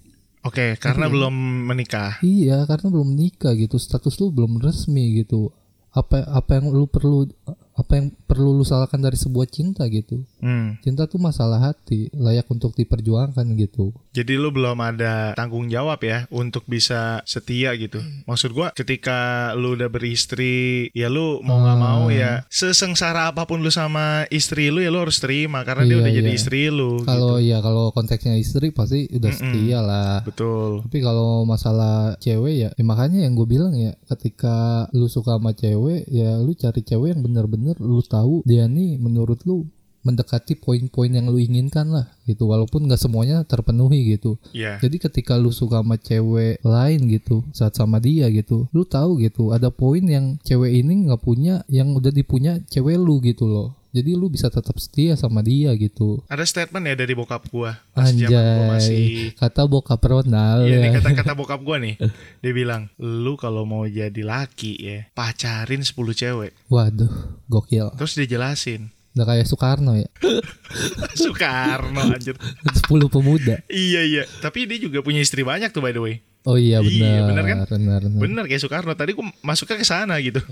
Oke, 0.43 0.75
karena 0.75 1.07
belum 1.07 1.31
menikah. 1.71 2.19
Iya, 2.19 2.67
karena 2.67 2.91
belum 2.91 3.15
nikah 3.15 3.55
gitu. 3.55 3.79
Status 3.79 4.19
lu 4.19 4.35
belum 4.35 4.59
resmi 4.59 5.23
gitu. 5.23 5.55
Apa 5.95 6.27
apa 6.27 6.59
yang 6.59 6.75
lu 6.75 6.91
perlu 6.91 7.31
apa 7.75 7.93
yang 7.95 8.07
perlu 8.23 8.53
lu 8.53 8.63
salahkan 8.63 8.99
dari 8.99 9.17
sebuah 9.17 9.47
cinta 9.47 9.85
gitu 9.87 10.25
Hmm. 10.39 10.75
cinta 10.81 11.05
tuh 11.05 11.17
masalah 11.17 11.63
hati 11.63 12.11
layak 12.13 12.45
untuk 12.47 12.75
diperjuangkan 12.75 13.47
gitu 13.57 13.95
Jadi 14.11 14.35
lu 14.35 14.51
belum 14.51 14.77
ada 14.77 15.33
tanggung 15.33 15.67
jawab 15.67 15.97
ya 16.01 16.29
untuk 16.29 16.67
bisa 16.67 17.25
setia 17.25 17.73
gitu. 17.75 17.97
Maksud 18.23 18.51
gua 18.51 18.69
ketika 18.71 19.17
lu 19.55 19.73
udah 19.73 19.89
beristri, 19.89 20.53
ya 20.93 21.09
lu 21.09 21.41
mau 21.41 21.59
nggak 21.59 21.73
Ah. 21.73 21.81
mau 21.81 22.05
ya 22.09 22.33
sesengsara 22.47 23.27
apa 23.27 23.43
pun 23.43 23.59
lu 23.59 23.71
sama 23.71 24.27
istri 24.29 24.69
lu 24.69 24.79
ya 24.79 24.89
lu 24.89 25.01
harus 25.01 25.17
terima 25.17 25.63
karena 25.63 25.83
dia 25.83 25.95
Iya, 25.95 26.03
udah 26.03 26.13
jadi 26.15 26.29
iya. 26.29 26.37
istri 26.37 26.61
lu. 26.69 27.01
kalau 27.03 27.37
gitu. 27.37 27.49
ya 27.49 27.59
kalau 27.59 27.89
konteksnya 27.91 28.37
istri 28.37 28.69
pasti 28.69 29.09
udah 29.09 29.31
Mm-mm. 29.31 29.41
setia 29.49 29.79
lah 29.81 30.21
Betul. 30.23 30.83
Tapi 30.83 30.99
kalau 31.01 31.45
masalah 31.45 31.97
cewek 32.19 32.55
ya, 32.59 32.69
ya 32.71 32.85
makanya 32.85 33.23
yang 33.23 33.33
gue 33.33 33.47
bilang 33.47 33.73
ya, 33.73 33.95
ketika 34.07 34.53
lu 34.91 35.07
suka 35.07 35.37
sama 35.37 35.53
cewek, 35.53 36.05
ya 36.07 36.37
lu 36.37 36.53
cari 36.53 36.81
cewek 36.81 37.09
yang 37.11 37.23
bener-bener 37.23 37.61
lu 37.79 38.03
tahu 38.03 38.43
dia 38.43 38.67
nih 38.67 38.99
menurut 38.99 39.47
lu 39.47 39.71
mendekati 40.03 40.59
poin-poin 40.59 41.15
yang 41.15 41.31
lu 41.31 41.39
inginkan 41.39 41.87
lah 41.95 42.11
gitu, 42.27 42.51
walaupun 42.51 42.91
nggak 42.91 42.99
semuanya 42.99 43.47
terpenuhi 43.47 44.19
gitu. 44.19 44.35
Ya. 44.51 44.77
Jadi 44.83 44.99
ketika 44.99 45.39
lu 45.39 45.55
suka 45.55 45.79
sama 45.81 45.95
cewek 45.95 46.59
lain 46.67 47.01
gitu, 47.07 47.47
saat 47.55 47.79
sama 47.79 48.03
dia 48.03 48.27
gitu, 48.35 48.67
lu 48.75 48.83
tahu 48.83 49.23
gitu, 49.23 49.55
ada 49.55 49.71
poin 49.71 50.03
yang 50.03 50.43
cewek 50.43 50.83
ini 50.83 51.07
nggak 51.07 51.23
punya, 51.23 51.63
yang 51.71 51.95
udah 51.95 52.11
dipunya 52.11 52.59
cewek 52.67 52.99
lu 52.99 53.23
gitu 53.23 53.47
loh. 53.47 53.79
Jadi 53.93 54.17
lu 54.17 54.33
bisa 54.33 54.49
tetap 54.49 54.73
setia 54.81 55.13
sama 55.15 55.45
dia 55.45 55.69
gitu. 55.77 56.25
Ada 56.27 56.49
statement 56.49 56.81
ya 56.89 56.97
dari 56.97 57.13
bokap 57.13 57.45
gua 57.53 57.77
pas 57.93 58.09
zaman 58.09 58.25
gua 58.25 58.81
masih 58.81 58.97
Anjay, 59.29 59.37
kata 59.37 59.63
bokap 59.69 60.01
Ronald 60.01 60.65
Iya 60.65 60.81
ya. 60.81 60.83
nih 60.83 60.91
kata-kata 60.97 61.33
bokap 61.41 61.61
gua 61.61 61.77
nih. 61.77 62.01
Dia 62.41 62.53
bilang, 62.57 62.89
"Lu 62.97 63.37
kalau 63.37 63.69
mau 63.69 63.85
jadi 63.85 64.25
laki 64.25 64.73
ya, 64.81 64.99
pacarin 65.13 65.85
10 65.85 65.93
cewek." 66.17 66.57
Waduh, 66.73 67.13
gokil. 67.53 67.93
Terus 68.01 68.17
dia 68.17 68.27
jelasin, 68.33 68.89
Udah 69.13 69.29
kayak 69.29 69.45
Soekarno 69.45 69.93
ya. 69.93 70.09
Soekarno 71.21 72.01
anjir. 72.01 72.33
10 72.89 73.13
pemuda. 73.13 73.61
Iya 73.69 74.01
iya, 74.09 74.23
tapi 74.41 74.65
dia 74.65 74.81
juga 74.81 75.05
punya 75.05 75.21
istri 75.21 75.45
banyak 75.45 75.69
tuh 75.69 75.85
by 75.85 75.93
the 75.93 76.01
way. 76.01 76.15
Oh 76.43 76.59
iya 76.59 76.83
Iya, 76.83 76.83
benar. 76.83 77.23
benar 77.31 77.45
kan? 77.45 77.57
Benar, 77.71 78.01
benar. 78.09 78.45
Kayak 78.47 78.63
Soekarno. 78.63 78.93
Tadi 78.93 79.15
gue 79.15 79.23
masuknya 79.41 79.79
ke 79.79 79.87
sana 79.87 80.19
gitu. 80.19 80.43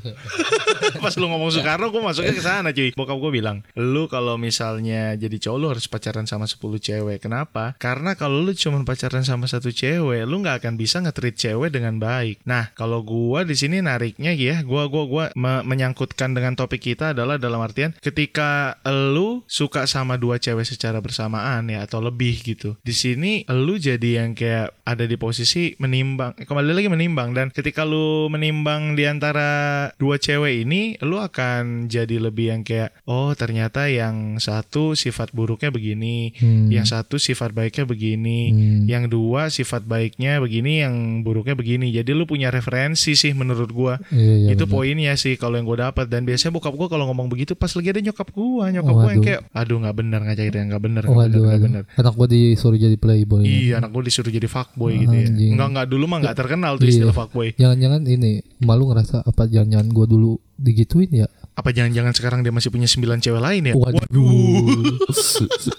Pas 1.02 1.14
lu 1.16 1.26
ngomong 1.26 1.50
Soekarno, 1.50 1.90
gue 1.90 1.98
masuknya 1.98 2.30
ke 2.30 2.42
sana 2.42 2.70
cuy. 2.70 2.94
Bokap 2.94 3.18
gue 3.18 3.32
bilang, 3.32 3.66
lu 3.74 4.06
kalau 4.06 4.36
misalnya 4.36 5.14
jadi 5.14 5.36
cowok 5.40 5.58
lu 5.58 5.66
harus 5.68 5.86
pacaran 5.86 6.24
sama 6.24 6.46
10 6.46 6.58
cewek. 6.78 7.18
Kenapa? 7.18 7.74
Karena 7.76 8.14
kalau 8.14 8.38
lu 8.38 8.52
cuma 8.54 8.78
pacaran 8.82 9.22
sama 9.22 9.46
satu 9.46 9.70
cewek, 9.70 10.22
lu 10.24 10.38
nggak 10.38 10.62
akan 10.62 10.74
bisa 10.76 11.00
nge-treat 11.00 11.34
cewek 11.34 11.70
dengan 11.70 11.98
baik. 11.98 12.42
Nah, 12.44 12.70
kalau 12.72 13.02
gua 13.02 13.42
di 13.42 13.54
sini 13.54 13.82
nariknya 13.82 14.30
ya, 14.30 14.62
gua 14.62 14.86
gua 14.86 15.04
gua 15.06 15.24
me- 15.34 15.64
menyangkutkan 15.64 16.30
dengan 16.30 16.54
topik 16.54 16.80
kita 16.82 17.12
adalah 17.12 17.34
dalam 17.34 17.58
artian 17.58 17.90
ketika 17.98 18.78
lu 18.86 19.42
suka 19.46 19.84
sama 19.84 20.14
dua 20.14 20.38
cewek 20.38 20.64
secara 20.64 21.02
bersamaan 21.02 21.66
ya 21.66 21.82
atau 21.82 21.98
lebih 21.98 22.40
gitu. 22.42 22.78
Di 22.80 22.94
sini 22.94 23.42
lu 23.50 23.74
jadi 23.74 24.22
yang 24.22 24.38
kayak 24.38 24.70
ada 24.86 25.04
di 25.04 25.16
posisi 25.16 25.74
menimbang 25.80 26.36
kembali 26.36 26.70
lagi 26.70 26.86
menimbang 26.86 27.32
dan 27.32 27.48
ketika 27.48 27.82
lu 27.82 28.28
menimbang 28.28 28.92
di 28.92 29.04
antara 29.04 29.48
dua 29.96 30.16
cewek 30.16 30.62
ini 30.62 30.80
lu 31.00 31.16
akan 31.16 31.86
jadi 31.86 32.20
lebih 32.20 32.46
yang 32.48 32.60
kayak 32.60 32.92
oh 33.04 33.32
ternyata 33.32 33.88
yang 33.88 34.36
satu 34.36 34.92
sifat 34.92 35.32
buruknya 35.32 35.68
begini 35.68 36.36
Hmm. 36.36 36.68
yang 36.68 36.84
satu 36.84 37.16
sifat 37.16 37.50
baiknya 37.50 37.82
begini 37.82 38.38
Hmm. 38.46 38.84
yang 38.84 39.04
dua 39.06 39.48
sifat 39.48 39.82
baiknya 39.82 40.36
begini 40.36 40.80
yang 40.80 40.94
buruknya 41.20 41.54
begini 41.54 41.88
jadi 41.90 42.12
lu 42.12 42.24
punya 42.24 42.48
referensi 42.48 43.14
sih 43.14 43.32
menurut 43.32 43.70
gua 43.70 43.96
Iya, 44.10 44.34
iya, 44.38 44.48
itu 44.52 44.64
benar. 44.64 44.74
poinnya 44.74 45.12
sih 45.14 45.34
kalau 45.34 45.54
yang 45.54 45.64
gue 45.64 45.78
dapat 45.78 46.06
dan 46.06 46.22
biasanya 46.22 46.52
bokap 46.52 46.72
gue 46.72 46.88
kalau 46.88 47.06
ngomong 47.06 47.26
begitu 47.26 47.54
pas 47.54 47.70
lagi 47.70 47.88
ada 47.88 48.00
nyokap 48.02 48.28
gue 48.28 48.44
nyokap 48.70 48.92
gue 48.92 49.00
yang 49.06 49.16
Waduh. 49.16 49.24
kayak 49.24 49.40
aduh 49.50 49.76
nggak 49.78 49.96
bener 49.96 50.20
ngajarin 50.20 50.64
nggak 50.66 50.82
bener 50.82 51.02
nggak 51.02 51.16
bener 51.16 51.30
Waduh, 51.30 51.42
nggak 51.42 51.60
bener 51.62 51.82
Anak 51.96 52.12
gua 52.14 52.26
disuruh 52.26 52.76
jadi 52.76 52.96
playboy. 52.96 53.42
iya 53.42 53.74
anak 53.76 53.90
gue 53.90 54.02
disuruh 54.04 54.28
jadi 54.28 54.44
fuckboy 54.46 54.92
gitu 54.98 55.14
ya. 55.14 55.28
Nggak 55.70 55.86
dulu 55.86 56.04
mah 56.04 56.18
nggak 56.20 56.36
terkenal 56.36 56.74
tuh 56.74 56.84
Iya. 56.84 56.92
istilah 57.00 57.14
fuckboy 57.14 57.48
Jangan-jangan 57.54 58.02
ini 58.04 58.32
malu 58.58 58.88
ngerasa 58.88 59.22
apa 59.22 59.46
jangan-jangan 59.46 59.88
gua 59.88 60.04
dulu 60.04 60.30
digituin 60.54 61.10
ya? 61.16 61.28
apa 61.50 61.70
jangan-jangan 61.70 62.14
sekarang 62.14 62.40
dia 62.40 62.48
masih 62.50 62.68
punya 62.68 62.88
sembilan 62.88 63.20
cewek 63.20 63.36
lain 63.38 63.62
ya 63.66 63.74
Waduh. 63.76 64.96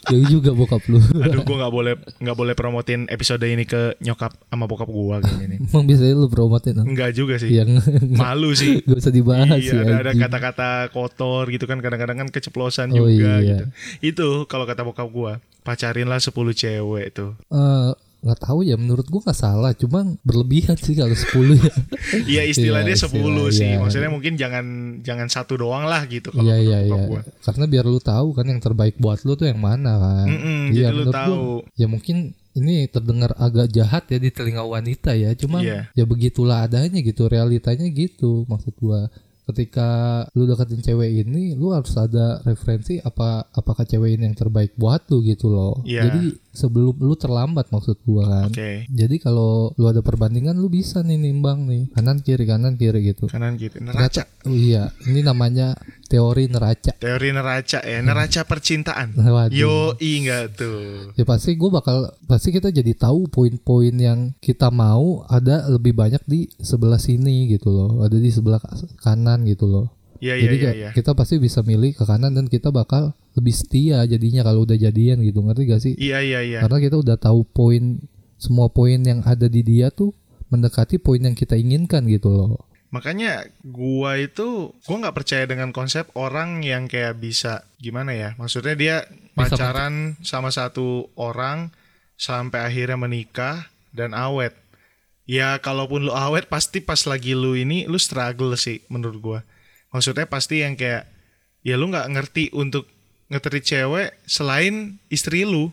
Jauh 0.05 0.27
juga 0.35 0.51
bokap 0.51 0.83
lu. 0.85 1.01
aduh 1.17 1.41
gue 1.41 1.57
nggak 1.57 1.73
boleh 1.73 1.93
nggak 2.19 2.37
boleh 2.37 2.53
promotin 2.53 3.07
episode 3.07 3.41
ini 3.41 3.63
ke 3.63 3.97
nyokap 3.97 4.29
sama 4.43 4.65
bokap 4.65 4.85
gue 4.85 5.15
kayaknya 5.19 5.47
nih 5.47 5.59
Emang 5.65 5.85
biasanya 5.85 6.13
lu 6.15 6.27
promotin 6.27 6.75
ah? 6.77 6.85
Enggak 6.85 7.11
juga 7.13 7.35
sih 7.35 7.49
yang 7.51 7.81
malu 8.11 8.53
sih 8.53 8.77
gak 8.85 8.99
usah 8.99 9.09
dibahas 9.11 9.57
iya, 9.57 9.73
ya. 9.73 9.81
ada, 9.81 9.95
ada 10.03 10.11
kata-kata 10.13 10.69
kotor 10.91 11.49
gitu 11.49 11.65
kan 11.65 11.79
kadang-kadang 11.79 12.17
kan 12.19 12.29
keceplosan 12.29 12.93
Oh, 12.93 13.07
juga 13.07 13.39
iya. 13.39 13.41
gitu. 13.41 13.65
Itu 14.03 14.27
kalau 14.45 14.65
kata 14.65 14.83
bokap 14.83 15.07
gua, 15.07 15.33
pacarinlah 15.61 16.19
10 16.19 16.29
cewek 16.51 17.07
tuh. 17.11 17.33
Eh, 17.47 17.89
nggak 18.21 18.39
tahu 18.39 18.61
ya 18.61 18.75
menurut 18.75 19.03
gua 19.03 19.21
nggak 19.23 19.35
salah 19.35 19.73
cuma 19.73 20.05
berlebihan 20.21 20.73
sih 20.75 20.93
kalau 20.93 21.11
10 21.11 21.25
ya 21.57 21.73
Iya 22.31 22.41
istilahnya 22.45 22.93
Iya, 22.93 23.03
10 23.03 23.09
istilah, 23.09 23.49
sih. 23.49 23.65
iya. 23.67 23.77
Maksudnya 23.77 24.09
mungkin 24.09 24.33
jangan 24.35 24.65
jangan 25.01 25.27
satu 25.27 25.57
doang 25.57 25.83
lah 25.83 26.05
gitu 26.05 26.29
kalau 26.29 26.43
iya 26.43 26.57
iya 26.57 26.77
bokap 26.83 26.95
iya 26.95 27.07
gua. 27.07 27.21
karena 27.41 27.65
biar 27.65 27.85
lu 27.85 27.99
tahu 27.99 28.27
kan 28.31 28.45
yang 28.45 28.59
terbaik 28.59 28.95
buat 28.95 29.19
lu 29.21 29.33
tuh 29.33 29.45
yang 29.45 29.57
mana 29.57 29.93
kan 29.95 30.27
Mm-mm, 30.27 30.61
Iya, 30.69 30.87
jadi 30.87 30.95
lu 30.95 31.03
tahu. 31.09 31.33
gua, 31.59 31.73
ya 31.73 31.87
mungkin 31.87 32.17
ini 32.51 32.83
terdengar 32.85 33.31
agak 33.35 33.67
jahat 33.69 34.05
ya 34.05 34.17
di 34.17 34.29
telinga 34.29 34.61
wanita 34.61 35.11
ya 35.13 35.33
cuma 35.33 35.57
Iya. 35.59 35.89
ya 35.89 36.03
begitulah 36.03 36.61
adanya 36.61 36.99
gitu 36.99 37.25
realitanya 37.25 37.87
gitu 37.87 38.43
maksud 38.45 38.77
gua 38.77 39.09
ketika 39.43 39.87
lu 40.31 40.45
deketin 40.45 40.79
cewek 40.79 41.23
ini 41.23 41.53
lu 41.53 41.71
harus 41.71 41.91
ada 41.93 42.39
referensi 42.41 42.97
apa 42.97 43.47
apakah 43.51 43.83
cewek 43.83 44.15
ini 44.15 44.25
yang 44.25 44.37
terbaik 44.37 44.73
buat 44.75 45.03
lu 45.07 45.21
gitu 45.21 45.47
loh 45.47 45.81
Iya. 45.81 46.07
jadi 46.07 46.21
sebelum 46.51 46.95
lu 46.97 47.15
terlambat 47.15 47.67
maksud 47.67 47.97
gua 48.01 48.27
kan 48.27 48.49
Oke. 48.49 48.85
jadi 48.87 49.15
kalau 49.17 49.71
lu 49.75 49.85
ada 49.85 49.99
perbandingan 49.99 50.53
lu 50.53 50.67
bisa 50.67 51.01
nih 51.01 51.17
nimbang 51.17 51.65
nih 51.65 51.89
kanan 51.91 52.19
kiri 52.19 52.43
kanan 52.43 52.75
kiri 52.75 53.01
gitu 53.07 53.25
Kanan 53.27 53.55
gitu. 53.55 53.79
Neraca. 53.79 54.23
oh 54.45 54.53
iya 54.53 54.91
ini 55.05 55.21
namanya 55.21 55.73
teori 56.11 56.51
neraca 56.51 56.91
Teori 56.99 57.31
neraca 57.31 57.79
ya. 57.79 58.03
Neraca 58.03 58.43
percintaan. 58.43 59.15
Waduh. 59.15 59.55
Yo, 59.55 59.95
enggak 59.95 60.59
tuh. 60.59 61.15
ya 61.15 61.23
pasti 61.23 61.55
gue 61.55 61.69
bakal 61.71 62.11
pasti 62.27 62.51
kita 62.51 62.67
jadi 62.67 62.91
tahu 62.91 63.31
poin-poin 63.31 63.95
yang 63.95 64.35
kita 64.43 64.67
mau 64.67 65.23
ada 65.31 65.71
lebih 65.71 65.95
banyak 65.95 66.19
di 66.27 66.51
sebelah 66.59 66.99
sini 66.99 67.47
gitu 67.55 67.71
loh 67.71 68.03
ada 68.03 68.17
di 68.19 68.27
sebelah 68.27 68.59
kanan 68.99 69.47
gitu 69.47 69.71
loh 69.71 69.87
Iya 70.21 70.37
iya 70.37 70.43
jadi 70.45 70.55
iya 70.55 70.61
kayak 70.61 70.77
iya. 70.77 70.89
kita 70.93 71.11
pasti 71.17 71.41
bisa 71.41 71.65
milih 71.65 71.97
ke 71.97 72.03
kanan 72.05 72.37
dan 72.37 72.45
kita 72.45 72.69
bakal 72.69 73.17
lebih 73.33 73.55
setia 73.57 74.05
jadinya 74.05 74.45
kalau 74.45 74.69
udah 74.69 74.77
jadian 74.77 75.17
gitu 75.25 75.41
ngerti 75.41 75.63
gak 75.65 75.81
sih 75.81 75.93
Iya 75.97 76.21
iya 76.21 76.39
iya. 76.45 76.59
karena 76.61 76.77
kita 76.77 76.95
udah 77.01 77.17
tahu 77.17 77.41
poin 77.47 77.97
semua 78.37 78.69
poin 78.69 79.01
yang 79.01 79.25
ada 79.25 79.49
di 79.49 79.65
dia 79.65 79.89
tuh 79.89 80.13
mendekati 80.53 81.01
poin 81.01 81.21
yang 81.25 81.33
kita 81.33 81.57
inginkan 81.57 82.05
gitu 82.05 82.29
loh 82.29 82.69
Makanya 82.91 83.47
gua 83.63 84.19
itu 84.19 84.75
gua 84.83 84.97
nggak 84.99 85.15
percaya 85.15 85.47
dengan 85.47 85.71
konsep 85.71 86.11
orang 86.13 86.59
yang 86.61 86.91
kayak 86.91 87.17
bisa 87.23 87.63
gimana 87.79 88.11
ya? 88.11 88.29
Maksudnya 88.35 88.75
dia 88.75 88.95
Bisa 89.07 89.55
pacaran 89.55 90.19
sama 90.21 90.51
satu 90.51 91.07
orang 91.15 91.71
sampai 92.19 92.67
akhirnya 92.67 92.99
menikah 92.99 93.71
dan 93.95 94.11
awet. 94.11 94.53
Ya 95.23 95.55
kalaupun 95.63 96.11
lu 96.11 96.13
awet 96.13 96.51
pasti 96.51 96.83
pas 96.83 96.99
lagi 97.07 97.31
lu 97.31 97.55
ini 97.55 97.87
lu 97.87 97.95
struggle 97.95 98.53
sih 98.59 98.83
menurut 98.91 99.19
gua. 99.23 99.39
Maksudnya 99.95 100.27
pasti 100.27 100.63
yang 100.63 100.75
kayak 100.75 101.07
ya 101.63 101.79
lu 101.79 101.87
nggak 101.87 102.11
ngerti 102.11 102.51
untuk 102.51 102.91
ngetrit 103.31 103.63
cewek 103.63 104.09
selain 104.27 104.99
istri 105.07 105.47
lu. 105.47 105.71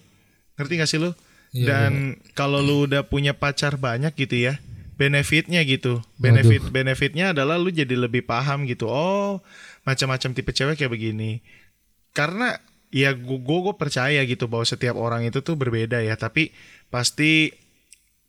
Ngerti 0.54 0.72
gak 0.78 0.90
sih 0.90 1.02
lu? 1.02 1.10
Iya, 1.50 1.66
Dan 1.66 2.22
kalau 2.38 2.62
lu 2.62 2.86
udah 2.86 3.02
punya 3.06 3.34
pacar 3.34 3.74
banyak 3.80 4.14
gitu 4.14 4.46
ya, 4.50 4.62
benefitnya 4.98 5.62
gitu. 5.62 6.02
Benefit 6.18 6.68
benefitnya 6.74 7.30
adalah 7.30 7.56
lu 7.56 7.70
jadi 7.70 7.94
lebih 7.94 8.26
paham 8.26 8.66
gitu. 8.66 8.90
Oh, 8.90 9.40
macam-macam 9.86 10.34
tipe 10.34 10.50
cewek 10.50 10.74
kayak 10.74 10.92
begini. 10.92 11.40
Karena 12.10 12.58
ya 12.90 13.14
gue 13.14 13.38
gue 13.38 13.74
percaya 13.78 14.18
gitu 14.26 14.50
bahwa 14.50 14.66
setiap 14.66 14.98
orang 14.98 15.24
itu 15.24 15.38
tuh 15.40 15.54
berbeda 15.54 16.02
ya. 16.02 16.18
Tapi 16.18 16.50
pasti 16.90 17.54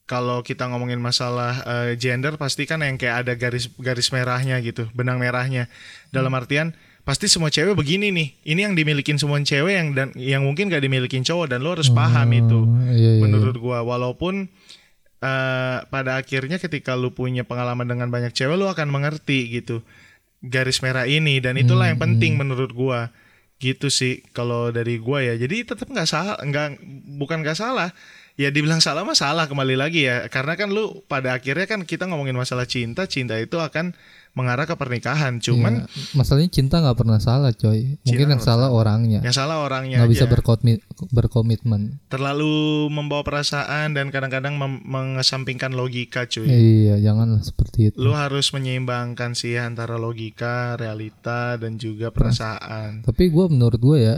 kalau 0.06 0.46
kita 0.46 0.70
ngomongin 0.70 1.02
masalah 1.02 1.66
eh, 1.66 1.92
gender 1.98 2.38
pasti 2.38 2.70
kan 2.70 2.86
yang 2.86 3.02
kayak 3.02 3.26
ada 3.26 3.34
garis 3.34 3.74
garis 3.82 4.14
merahnya 4.14 4.62
gitu, 4.62 4.86
benang 4.94 5.18
merahnya. 5.18 5.66
Dalam 6.14 6.34
artian 6.38 6.78
pasti 7.02 7.26
semua 7.26 7.50
cewek 7.50 7.74
begini 7.74 8.14
nih. 8.14 8.30
Ini 8.46 8.70
yang 8.70 8.74
dimilikin 8.78 9.18
semua 9.18 9.42
cewek 9.42 9.74
yang 9.74 9.88
dan 9.98 10.08
yang 10.14 10.46
mungkin 10.46 10.70
gak 10.70 10.86
dimilikin 10.86 11.26
cowok 11.26 11.50
dan 11.50 11.66
lo 11.66 11.74
harus 11.74 11.90
paham 11.90 12.30
itu 12.30 12.62
Oh, 12.62 12.94
iya, 12.94 13.18
iya, 13.18 13.22
menurut 13.26 13.58
gua 13.58 13.82
walaupun 13.82 14.46
eh, 15.20 15.78
pada 15.88 16.20
akhirnya 16.20 16.58
ketika 16.60 16.96
lu 16.96 17.12
punya 17.12 17.44
pengalaman 17.44 17.88
dengan 17.88 18.08
banyak 18.08 18.32
cewek 18.32 18.56
lu 18.56 18.68
akan 18.68 18.88
mengerti 18.92 19.52
gitu 19.60 19.84
garis 20.44 20.80
merah 20.80 21.06
ini. 21.08 21.44
Dan 21.44 21.60
itulah 21.60 21.92
yang 21.92 22.00
penting 22.00 22.40
menurut 22.40 22.72
gua. 22.72 23.12
Gitu 23.60 23.92
sih 23.92 24.24
kalau 24.32 24.72
dari 24.72 24.96
gua 25.04 25.20
ya. 25.20 25.36
Jadi 25.36 25.68
tetap 25.68 25.92
nggak 25.92 26.08
salah 26.08 26.40
nggak 26.40 26.80
bukan 27.20 27.44
nggak 27.44 27.60
salah. 27.60 27.92
Ya 28.40 28.56
dibilang 28.56 28.80
salah 28.80 29.04
mah 29.04 29.20
salah 29.20 29.52
kembali 29.52 29.76
lagi 29.76 30.08
ya. 30.08 30.24
Karena 30.32 30.56
kan 30.56 30.72
lu 30.72 31.04
pada 31.12 31.36
akhirnya 31.36 31.68
kan 31.68 31.84
kita 31.84 32.08
ngomongin 32.08 32.40
masalah 32.40 32.64
cinta 32.64 33.04
cinta 33.04 33.36
itu 33.36 33.60
akan 33.60 33.92
mengarah 34.39 34.63
ke 34.63 34.75
pernikahan 34.79 35.43
cuman 35.43 35.84
Iya, 35.84 36.15
masalahnya 36.15 36.48
cinta 36.48 36.79
nggak 36.79 36.96
pernah 36.96 37.19
salah 37.19 37.51
coy. 37.51 38.00
Mungkin 38.08 38.27
yang 38.31 38.39
salah 38.39 38.72
orangnya. 38.72 39.19
Yang 39.19 39.36
salah 39.43 39.60
orangnya 39.60 40.00
nggak 40.00 40.12
bisa 40.15 40.25
aja. 40.25 40.36
berkomitmen. 41.12 42.00
Terlalu 42.08 42.88
membawa 42.88 43.27
perasaan 43.27 43.91
dan 43.91 44.08
kadang-kadang 44.15 44.55
mengesampingkan 44.88 45.75
logika 45.75 46.24
cuy. 46.31 46.48
Iya 46.48 47.12
janganlah 47.12 47.43
seperti 47.43 47.91
itu. 47.91 48.00
Lu 48.00 48.15
harus 48.15 48.55
menyeimbangkan 48.55 49.36
sih 49.36 49.60
antara 49.60 50.00
logika 50.00 50.79
realita 50.79 51.60
dan 51.60 51.75
juga 51.75 52.10
perasaan. 52.15 53.03
tapi 53.03 53.27
gue 53.34 53.46
menurut 53.50 53.81
gue 53.81 53.98
ya 54.00 54.17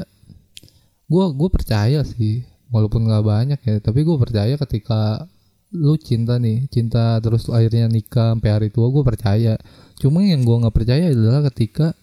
gue 1.07 1.25
gue 1.35 1.49
percaya 1.49 1.99
sih 2.03 2.43
walaupun 2.71 3.07
nggak 3.07 3.25
banyak 3.25 3.59
ya 3.63 3.75
tapi 3.79 4.03
gue 4.03 4.17
percaya 4.19 4.55
ketika 4.67 5.25
lu 5.71 5.95
cinta 5.95 6.35
nih 6.35 6.67
cinta 6.67 7.15
terus 7.23 7.47
akhirnya 7.47 7.87
nikah 7.87 8.35
sampai 8.35 8.49
hari 8.51 8.69
tua 8.69 8.91
gue 8.91 9.03
percaya. 9.03 9.55
Cuma 9.99 10.23
yang 10.23 10.43
gue 10.43 10.55
nggak 10.61 10.75
percaya 10.75 11.11
adalah 11.11 11.47
ketika 11.51 11.95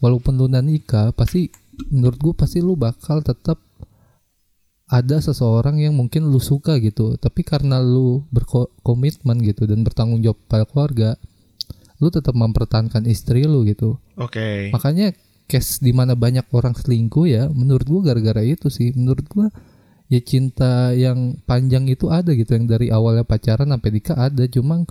walaupun 0.00 0.36
lu 0.36 0.48
udah 0.48 0.64
nikah 0.64 1.12
pasti 1.16 1.48
menurut 1.90 2.20
gue 2.20 2.34
pasti 2.36 2.60
lu 2.60 2.76
bakal 2.76 3.24
tetap 3.24 3.58
ada 4.84 5.16
seseorang 5.18 5.80
yang 5.80 5.96
mungkin 5.96 6.28
lu 6.28 6.38
suka 6.38 6.76
gitu. 6.78 7.16
Tapi 7.16 7.40
karena 7.42 7.80
lu 7.80 8.28
berkomitmen 8.28 9.40
gitu 9.40 9.64
dan 9.64 9.80
bertanggung 9.82 10.20
jawab 10.20 10.38
pada 10.46 10.68
keluarga 10.68 11.16
lu 12.02 12.10
tetap 12.10 12.34
mempertahankan 12.36 13.06
istri 13.08 13.48
lu 13.48 13.64
gitu. 13.64 13.96
Oke. 14.20 14.68
Makanya 14.74 15.14
case 15.48 15.80
di 15.80 15.92
mana 15.96 16.12
banyak 16.18 16.44
orang 16.52 16.74
selingkuh 16.74 17.26
ya, 17.28 17.48
menurut 17.52 17.86
gua 17.86 18.12
gara-gara 18.12 18.42
itu 18.42 18.68
sih. 18.68 18.92
Menurut 18.92 19.24
gua 19.30 19.48
ya 20.06 20.20
cinta 20.20 20.92
yang 20.92 21.40
panjang 21.42 21.86
itu 21.86 22.08
ada 22.08 22.30
gitu 22.30 22.52
yang 22.52 22.64
dari 22.64 22.88
awalnya 22.88 23.22
pacaran 23.22 23.66
sampai 23.66 23.90
nikah 23.90 24.18
ada, 24.20 24.44
cuma 24.46 24.84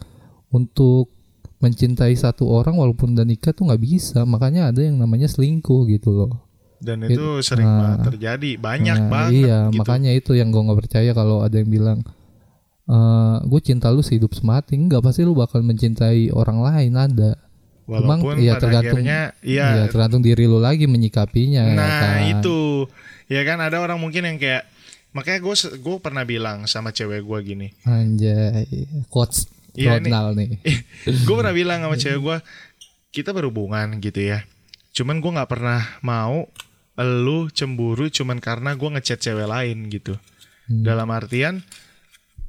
untuk 0.50 1.10
mencintai 1.58 2.12
satu 2.14 2.44
orang 2.46 2.76
walaupun 2.76 3.14
udah 3.14 3.24
nikah 3.24 3.52
tuh 3.52 3.66
nggak 3.66 3.80
bisa. 3.80 4.22
Makanya 4.24 4.70
ada 4.70 4.82
yang 4.82 4.98
namanya 4.98 5.26
selingkuh 5.26 5.88
gitu 5.88 6.12
loh. 6.12 6.32
dan 6.78 7.00
itu 7.00 7.40
sering 7.40 7.64
Nah. 7.64 7.80
banget 7.96 8.00
terjadi 8.12 8.50
banyak 8.60 8.98
Nah, 9.00 9.08
banget 9.08 9.32
Iya, 9.40 9.60
gitu. 9.66 9.78
makanya 9.80 10.12
itu 10.12 10.32
yang 10.36 10.52
gua 10.52 10.68
nggak 10.68 10.80
percaya 10.84 11.12
kalau 11.12 11.40
ada 11.40 11.56
yang 11.56 11.72
bilang 11.72 12.04
eh 12.84 13.36
gue 13.42 13.62
cinta 13.64 13.88
lu 13.88 14.04
sehidup 14.04 14.36
semati 14.36 14.76
enggak 14.76 15.00
pasti 15.00 15.24
lu 15.24 15.32
bakal 15.32 15.64
mencintai 15.64 16.28
orang 16.30 16.60
lain 16.60 16.92
ada 16.94 17.40
walaupun 17.88 18.36
Emang, 18.36 18.44
iya, 18.44 18.52
pada 18.54 18.62
tergantung- 18.62 19.00
akhirnya 19.00 19.20
iya 19.40 19.68
ya 19.74 19.84
tergantung 19.88 20.20
diri 20.20 20.44
lu 20.44 20.60
lagi 20.60 20.84
menyikapinya 20.84 21.64
ya 21.64 21.72
Nah 21.72 21.88
kan? 21.88 22.20
itu 22.36 22.60
ya 23.28 23.42
kan 23.44 23.60
ada 23.60 23.80
orang 23.80 23.96
mungkin 23.96 24.24
yang 24.26 24.36
kayak 24.36 24.68
makanya 25.14 25.40
gue 25.40 25.56
gue 25.78 25.96
pernah 25.98 26.22
bilang 26.22 26.66
sama 26.66 26.90
cewek 26.90 27.22
gue 27.22 27.40
gini 27.44 27.68
Anjay, 27.84 28.66
quotes 29.08 29.48
Iya, 29.74 29.98
Ronald 29.98 30.38
nih. 30.38 30.62
gue 31.26 31.34
pernah 31.34 31.50
bilang 31.50 31.82
sama 31.82 31.98
cewek 31.98 32.20
gue 32.20 32.38
kita 33.10 33.30
berhubungan 33.30 33.98
gitu 33.98 34.22
ya 34.22 34.46
cuman 34.92 35.18
gue 35.18 35.32
nggak 35.34 35.50
pernah 35.50 35.82
mau 36.02 36.46
lu 36.96 37.50
cemburu 37.50 38.06
cuman 38.06 38.38
karena 38.38 38.74
gue 38.74 38.90
ngechat 38.90 39.18
cewek 39.20 39.48
lain 39.48 39.90
gitu 39.90 40.14
Hmm. 40.64 40.80
dalam 40.80 41.12
artian 41.12 41.60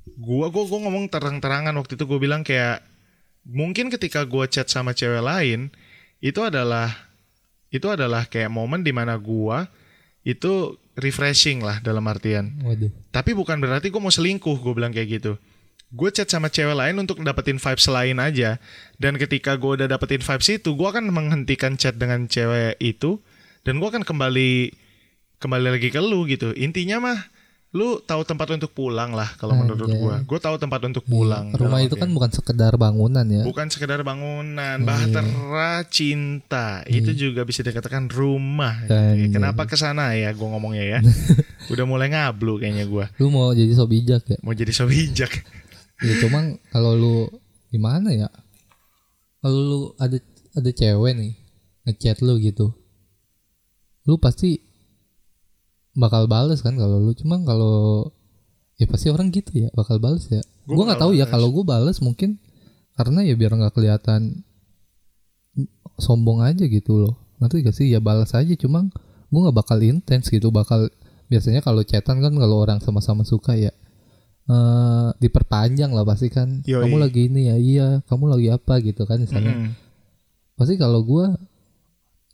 gue 0.07 0.47
gue 0.47 0.65
gue 0.71 0.79
ngomong 0.79 1.11
terang-terangan 1.11 1.75
waktu 1.75 1.99
itu 1.99 2.07
gue 2.07 2.19
bilang 2.23 2.47
kayak 2.47 2.79
mungkin 3.43 3.91
ketika 3.91 4.23
gue 4.23 4.47
chat 4.47 4.71
sama 4.71 4.95
cewek 4.95 5.19
lain 5.19 5.75
itu 6.23 6.39
adalah 6.39 6.95
itu 7.69 7.91
adalah 7.91 8.31
kayak 8.31 8.55
momen 8.55 8.87
di 8.87 8.95
mana 8.95 9.19
gue 9.19 9.67
itu 10.23 10.79
refreshing 10.99 11.63
lah 11.63 11.83
dalam 11.83 12.05
artian. 12.07 12.55
Waduh. 12.63 12.91
tapi 13.11 13.35
bukan 13.35 13.59
berarti 13.59 13.91
gue 13.91 14.01
mau 14.03 14.13
selingkuh 14.13 14.57
gue 14.63 14.73
bilang 14.75 14.95
kayak 14.95 15.21
gitu. 15.21 15.33
Gue 15.95 16.11
chat 16.11 16.27
sama 16.27 16.51
cewek 16.51 16.75
lain 16.75 16.99
untuk 16.99 17.23
dapetin 17.23 17.63
vibes 17.63 17.87
lain 17.87 18.19
aja. 18.19 18.59
Dan 18.99 19.15
ketika 19.15 19.55
gue 19.55 19.79
udah 19.79 19.87
dapetin 19.87 20.23
vibes 20.23 20.49
itu 20.51 20.75
gue 20.75 20.89
akan 20.91 21.07
menghentikan 21.15 21.79
chat 21.79 21.95
dengan 21.95 22.27
cewek 22.27 22.83
itu. 22.83 23.23
Dan 23.63 23.79
gue 23.79 23.89
akan 23.89 24.03
kembali 24.03 24.75
kembali 25.39 25.79
lagi 25.79 25.89
ke 25.95 26.03
lu 26.03 26.27
gitu. 26.27 26.51
Intinya 26.59 26.99
mah 26.99 27.19
lu 27.75 27.99
tahu 27.99 28.23
tempat 28.23 28.47
untuk 28.49 28.71
pulang 28.71 29.11
lah 29.11 29.35
kalau 29.35 29.59
menurut 29.59 29.91
gue 29.91 30.15
gue 30.23 30.39
tahu 30.39 30.55
tempat 30.57 30.79
untuk 30.87 31.03
pulang 31.03 31.51
Rumah 31.51 31.83
itu 31.83 31.95
kan 31.95 32.07
bukan 32.09 32.31
sekedar 32.31 32.71
bangunan 32.75 33.27
ya. 33.27 33.43
bukan 33.43 33.67
sekedar 33.67 34.01
bangunan 34.01 34.79
Iya. 34.79 34.87
bahtera 34.87 35.71
cinta 35.85 36.87
itu 36.87 37.11
juga 37.11 37.43
bisa 37.43 37.61
dikatakan 37.61 38.07
rumah 38.09 38.79
gitu. 38.81 38.95
Anjay. 38.95 39.35
kenapa 39.35 39.67
ke 39.67 39.75
sana 39.75 40.15
ya 40.15 40.31
gue 40.31 40.47
ngomongnya 40.47 40.85
ya 40.87 40.99
udah 41.75 41.83
mulai 41.83 42.09
ngablu 42.09 42.57
kayaknya 42.57 42.87
gue 42.87 43.05
Lu 43.19 43.29
mau 43.29 43.51
jadi 43.51 43.75
so 43.75 43.85
bijak 43.85 44.23
ya? 44.25 44.39
mau 44.41 44.55
jadi 44.55 44.71
so 44.71 44.87
bijak 44.87 45.35
Ya 45.99 46.15
cuma 46.19 46.43
kalau 46.69 46.95
lu 46.95 47.17
gimana 47.71 48.11
ya? 48.11 48.27
Kalau 49.39 49.57
lu 49.57 49.81
ada 49.97 50.19
ada 50.53 50.71
cewek 50.71 51.13
nih 51.15 51.33
ngechat 51.85 52.19
lu 52.19 52.37
gitu. 52.37 52.75
Lu 54.03 54.19
pasti 54.19 54.59
bakal 55.95 56.27
bales 56.27 56.61
kan 56.61 56.75
kalau 56.75 56.99
lu 56.99 57.15
cuma 57.15 57.39
kalau 57.47 58.11
ya 58.79 58.87
pasti 58.91 59.09
orang 59.11 59.31
gitu 59.31 59.67
ya 59.67 59.69
bakal 59.73 60.03
bales 60.03 60.27
ya. 60.31 60.43
Gua 60.67 60.75
Gua 60.75 60.85
nggak 60.91 61.01
tahu 61.01 61.13
ya 61.15 61.27
kalau 61.31 61.49
gua 61.55 61.65
bales 61.79 62.03
mungkin 62.03 62.43
karena 62.99 63.23
ya 63.23 63.35
biar 63.39 63.55
nggak 63.55 63.75
kelihatan 63.75 64.43
sombong 65.99 66.43
aja 66.43 66.67
gitu 66.67 67.07
loh. 67.07 67.15
Nanti 67.39 67.63
gak 67.63 67.75
sih 67.75 67.91
ya 67.91 68.03
balas 68.03 68.35
aja 68.35 68.55
cuma 68.59 68.91
gua 69.31 69.51
nggak 69.51 69.57
bakal 69.57 69.79
intens 69.83 70.31
gitu 70.31 70.51
bakal 70.51 70.91
biasanya 71.31 71.65
kalau 71.65 71.83
chatan 71.87 72.21
kan 72.21 72.35
kalau 72.35 72.63
orang 72.63 72.79
sama-sama 72.83 73.25
suka 73.25 73.57
ya 73.57 73.73
eh 74.45 75.09
diperpanjang 75.25 75.89
lah 75.97 76.05
pasti 76.05 76.29
kan 76.29 76.61
Yoi. 76.69 76.85
kamu 76.85 76.97
lagi 77.01 77.33
ini 77.33 77.49
ya 77.49 77.57
iya 77.57 77.87
kamu 78.05 78.29
lagi 78.29 78.53
apa 78.53 78.77
gitu 78.85 79.09
kan 79.09 79.17
misalnya 79.17 79.57
Mm-mm. 79.57 79.73
pasti 80.53 80.77
kalau 80.77 81.01
gua 81.01 81.33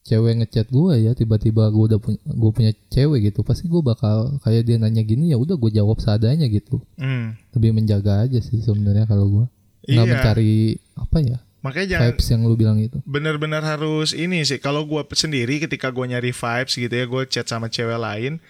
cewek 0.00 0.40
ngechat 0.40 0.66
gua 0.68 0.96
ya 0.96 1.12
tiba-tiba 1.12 1.68
gua 1.68 1.84
udah 1.92 2.00
punya 2.00 2.18
gua 2.24 2.50
punya 2.50 2.72
cewek 2.88 3.30
gitu 3.30 3.44
pasti 3.44 3.68
gua 3.68 3.84
bakal 3.84 4.40
kayak 4.40 4.64
dia 4.64 4.76
nanya 4.76 5.02
gini 5.02 5.30
ya 5.30 5.36
udah 5.36 5.54
gua 5.54 5.68
jawab 5.68 6.00
seadanya 6.00 6.48
gitu 6.48 6.80
Mm. 6.96 7.36
lebih 7.54 7.70
menjaga 7.72 8.24
aja 8.24 8.40
sih 8.40 8.58
sebenarnya 8.58 9.04
kalau 9.04 9.26
gua 9.28 9.44
nggak 9.84 10.06
Iya. 10.06 10.12
mencari 10.12 10.52
apa 10.96 11.18
ya 11.20 11.38
Makanya 11.60 11.86
jangan 11.92 12.04
vibes 12.16 12.26
yang 12.32 12.40
lu 12.48 12.56
bilang 12.56 12.80
itu 12.80 12.96
benar-benar 13.04 13.60
harus 13.60 14.16
ini 14.16 14.40
sih. 14.48 14.56
Kalau 14.56 14.88
gue 14.88 15.04
sendiri 15.12 15.60
ketika 15.60 15.92
gue 15.92 16.08
nyari 16.08 16.32
vibes 16.32 16.72
gitu 16.72 16.88
ya, 16.88 17.04
gue 17.04 17.22
chat 17.28 17.44
sama 17.44 17.68
cewek 17.68 18.00
lain. 18.00 18.40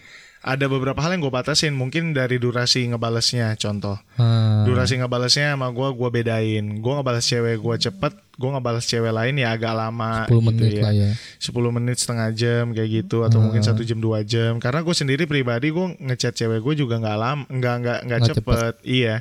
Ada 0.40 0.72
beberapa 0.72 0.96
hal 1.04 1.12
yang 1.12 1.20
gue 1.20 1.28
batasin. 1.28 1.76
Mungkin 1.76 2.16
dari 2.16 2.40
durasi 2.40 2.88
ngebalesnya. 2.88 3.52
Contoh, 3.54 4.00
Ah, 4.16 4.64
durasi 4.64 4.96
ngebalesnya 4.96 5.52
sama 5.52 5.68
gue 5.68 5.88
gue 5.92 6.08
bedain. 6.10 6.64
Gue 6.80 6.92
ngebales 6.96 7.22
cewek 7.22 7.60
gue 7.60 7.76
cepet, 7.76 8.12
gue 8.40 8.48
ngebales 8.48 8.88
cewek 8.88 9.12
lain 9.12 9.36
ya 9.36 9.52
agak 9.52 9.76
lama 9.76 10.24
10 10.24 10.32
gitu 10.32 10.40
menit 10.40 10.72
ya. 10.72 10.82
lah 10.82 10.92
ya. 10.96 11.10
10 11.36 11.76
menit 11.76 11.96
setengah 12.00 12.28
jam 12.32 12.64
kayak 12.72 12.88
gitu. 13.04 13.20
Atau 13.20 13.38
mungkin 13.38 13.60
satu 13.60 13.84
jam 13.84 14.00
dua 14.00 14.24
jam. 14.24 14.56
Karena 14.56 14.80
gue 14.80 14.94
sendiri 14.96 15.28
pribadi 15.28 15.68
gue 15.68 15.86
ngechat 16.00 16.32
cewek 16.32 16.64
gue 16.64 16.74
juga 16.78 16.96
nggak 16.96 17.18
lama 17.18 17.44
nggak 17.44 17.54
nggak 17.76 17.98
nggak 18.08 18.18
Nggak 18.18 18.28
cepet. 18.32 18.74
iya. 18.88 19.14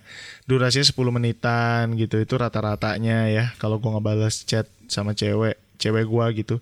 Durasinya 0.48 0.88
10 0.88 1.12
menitan 1.12 1.84
gitu. 1.94 2.16
Itu 2.16 2.40
rata-ratanya 2.40 3.28
ya. 3.28 3.46
Kalau 3.56 3.76
gue 3.76 3.92
ngebales 3.92 4.48
chat 4.48 4.72
sama 4.88 5.12
cewek 5.12 5.60
cewek 5.76 6.06
gue 6.06 6.26
gitu 6.38 6.56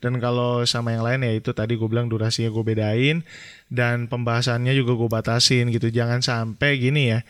dan 0.00 0.20
kalau 0.20 0.62
sama 0.68 0.92
yang 0.92 1.02
lain 1.02 1.24
ya 1.24 1.32
itu 1.36 1.56
tadi 1.56 1.74
gue 1.76 1.88
bilang 1.88 2.06
durasinya 2.12 2.52
gue 2.52 2.64
bedain 2.64 3.24
dan 3.72 4.06
pembahasannya 4.06 4.76
juga 4.76 4.92
gue 4.94 5.08
batasin 5.08 5.72
gitu. 5.72 5.88
Jangan 5.88 6.20
sampai 6.20 6.76
gini 6.78 7.16
ya 7.16 7.20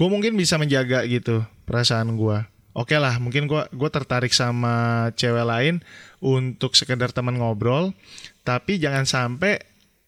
gue 0.00 0.08
mungkin 0.08 0.32
bisa 0.32 0.56
menjaga 0.56 1.04
gitu 1.04 1.44
perasaan 1.68 2.16
gue 2.16 2.38
oke 2.72 2.96
lah 2.96 3.20
mungkin 3.20 3.44
gue 3.44 3.62
gue 3.68 3.90
tertarik 3.92 4.32
sama 4.32 5.08
cewek 5.12 5.44
lain 5.44 5.84
untuk 6.24 6.72
sekedar 6.72 7.12
teman 7.12 7.36
ngobrol 7.36 7.92
tapi 8.40 8.80
jangan 8.80 9.04
sampai 9.04 9.60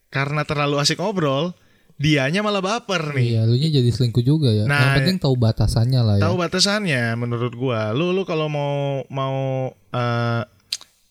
karena 0.08 0.48
terlalu 0.48 0.80
asik 0.80 0.96
ngobrol 0.96 1.52
dianya 2.00 2.42
malah 2.42 2.58
baper 2.58 3.14
nih. 3.14 3.36
Iya 3.36 3.42
lu 3.46 3.54
nya 3.54 3.68
jadi 3.70 3.86
selingkuh 3.94 4.24
juga 4.26 4.50
ya. 4.50 4.66
Nah, 4.66 4.80
yang 4.80 5.06
penting 5.06 5.18
tahu 5.22 5.38
batasannya 5.38 6.00
lah 6.02 6.14
ya. 6.18 6.22
Tahu 6.26 6.34
batasannya 6.34 7.14
menurut 7.14 7.54
gua. 7.54 7.94
Lu 7.94 8.10
lu 8.10 8.26
kalau 8.26 8.50
mau 8.50 9.06
mau 9.06 9.70
eh, 9.70 10.42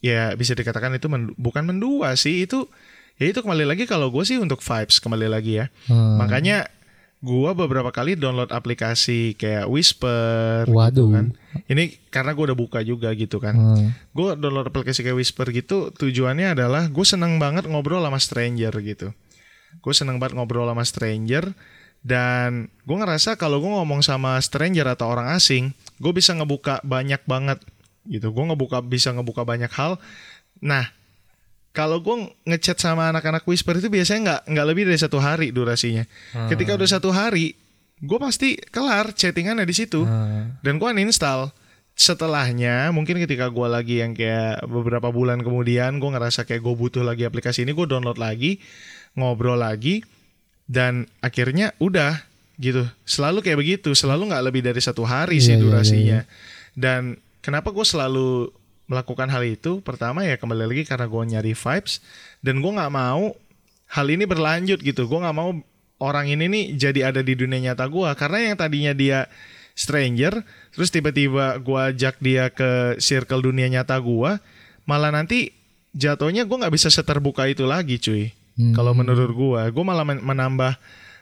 ya 0.02 0.34
bisa 0.34 0.58
dikatakan 0.58 0.98
itu 0.98 1.08
men- 1.08 1.38
bukan 1.38 1.64
mendua 1.64 2.18
sih 2.18 2.44
itu 2.44 2.66
ya 3.16 3.30
itu 3.30 3.40
kembali 3.40 3.70
lagi 3.70 3.86
kalau 3.86 4.10
gue 4.10 4.26
sih 4.26 4.42
untuk 4.42 4.60
vibes 4.60 4.98
kembali 4.98 5.30
lagi 5.30 5.62
ya. 5.62 5.70
Hmm. 5.86 6.18
makanya 6.18 6.66
gua 7.22 7.54
beberapa 7.54 7.94
kali 7.94 8.18
download 8.18 8.50
aplikasi 8.50 9.38
kayak 9.38 9.70
Whisper 9.70 10.66
gitu 10.66 10.74
waduh. 10.74 11.08
kan. 11.14 11.26
Ini 11.70 12.10
karena 12.10 12.34
gue 12.34 12.50
udah 12.50 12.58
buka 12.58 12.82
juga 12.82 13.14
gitu 13.14 13.38
kan. 13.38 13.54
Hmm. 13.54 13.94
gue 13.94 14.30
download 14.42 14.66
aplikasi 14.66 15.06
kayak 15.06 15.22
Whisper 15.22 15.46
gitu 15.54 15.94
tujuannya 15.94 16.58
adalah 16.58 16.90
gue 16.90 17.06
seneng 17.06 17.38
banget 17.38 17.70
ngobrol 17.70 18.02
sama 18.02 18.18
stranger 18.18 18.74
gitu. 18.82 19.14
Gue 19.86 19.94
seneng 19.94 20.18
banget 20.18 20.34
ngobrol 20.34 20.66
sama 20.66 20.82
stranger 20.82 21.54
dan 22.02 22.74
gue 22.90 22.98
ngerasa 22.98 23.38
kalau 23.38 23.62
gue 23.62 23.70
ngomong 23.70 24.02
sama 24.02 24.42
stranger 24.42 24.90
atau 24.90 25.14
orang 25.14 25.38
asing 25.38 25.78
gue 26.02 26.10
bisa 26.10 26.34
ngebuka 26.34 26.82
banyak 26.82 27.22
banget 27.30 27.62
gitu. 28.06 28.30
Gue 28.30 28.44
ngebuka 28.48 28.82
bisa 28.82 29.12
ngebuka 29.12 29.44
banyak 29.44 29.70
hal. 29.70 29.98
Nah 30.62 30.90
kalau 31.72 32.04
gue 32.04 32.16
ngechat 32.44 32.78
sama 32.78 33.08
anak-anak 33.10 33.48
whisper 33.48 33.80
itu 33.80 33.88
biasanya 33.88 34.20
nggak 34.20 34.42
nggak 34.52 34.68
lebih 34.68 34.84
dari 34.92 35.00
satu 35.00 35.24
hari 35.24 35.56
durasinya. 35.56 36.04
Ketika 36.52 36.76
udah 36.76 36.90
satu 36.90 37.10
hari 37.10 37.56
gue 38.02 38.18
pasti 38.18 38.58
kelar 38.58 39.14
chattingannya 39.14 39.64
di 39.64 39.76
situ. 39.78 40.04
Nah, 40.04 40.58
dan 40.60 40.82
gue 40.82 40.88
uninstall. 40.90 41.54
Setelahnya 41.92 42.90
mungkin 42.90 43.20
ketika 43.20 43.52
gue 43.52 43.68
lagi 43.68 44.02
yang 44.02 44.16
kayak 44.16 44.66
beberapa 44.66 45.12
bulan 45.14 45.44
kemudian 45.44 46.02
gue 46.02 46.10
ngerasa 46.10 46.48
kayak 46.48 46.64
gue 46.64 46.74
butuh 46.74 47.04
lagi 47.06 47.28
aplikasi 47.28 47.62
ini 47.62 47.76
gue 47.76 47.86
download 47.86 48.18
lagi 48.18 48.58
ngobrol 49.14 49.60
lagi 49.60 50.02
dan 50.66 51.06
akhirnya 51.20 51.76
udah 51.78 52.26
gitu. 52.58 52.88
Selalu 53.06 53.44
kayak 53.46 53.60
begitu. 53.60 53.92
Selalu 53.94 54.32
nggak 54.34 54.44
lebih 54.50 54.62
dari 54.66 54.82
satu 54.82 55.04
hari 55.06 55.38
sih 55.40 55.54
Iya, 55.54 55.56
iya, 55.56 55.64
durasinya. 55.64 56.20
dan 56.74 57.02
kenapa 57.41 57.73
gue 57.73 57.86
selalu 57.86 58.49
melakukan 58.88 59.27
hal 59.27 59.43
itu? 59.45 59.82
Pertama 59.84 60.23
ya 60.23 60.38
kembali 60.38 60.65
lagi 60.67 60.84
karena 60.88 61.06
gue 61.10 61.21
nyari 61.38 61.54
vibes 61.54 61.99
dan 62.39 62.62
gue 62.62 62.71
nggak 62.71 62.93
mau 62.93 63.34
hal 63.91 64.08
ini 64.08 64.23
berlanjut 64.23 64.80
gitu. 64.80 65.06
Gue 65.10 65.19
nggak 65.19 65.36
mau 65.36 65.51
orang 66.01 66.34
ini 66.34 66.49
nih 66.49 66.65
jadi 66.75 67.13
ada 67.13 67.21
di 67.21 67.38
dunia 67.38 67.71
nyata 67.71 67.86
gue 67.86 68.10
karena 68.17 68.38
yang 68.51 68.58
tadinya 68.58 68.93
dia 68.97 69.30
stranger 69.77 70.41
terus 70.73 70.89
tiba-tiba 70.89 71.62
gue 71.62 71.80
ajak 71.93 72.17
dia 72.17 72.49
ke 72.49 72.97
circle 72.97 73.45
dunia 73.45 73.69
nyata 73.69 73.95
gue 74.01 74.41
malah 74.89 75.13
nanti 75.13 75.54
jatuhnya 75.93 76.49
gue 76.49 76.58
nggak 76.58 76.73
bisa 76.73 76.89
seterbuka 76.89 77.45
itu 77.45 77.69
lagi 77.69 78.01
cuy. 78.01 78.34
Hmm. 78.51 78.75
kalau 78.75 78.91
menurut 78.91 79.32
gue 79.32 79.62
gue 79.71 79.84
malah 79.86 80.04
men- 80.04 80.19
menambah 80.25 80.75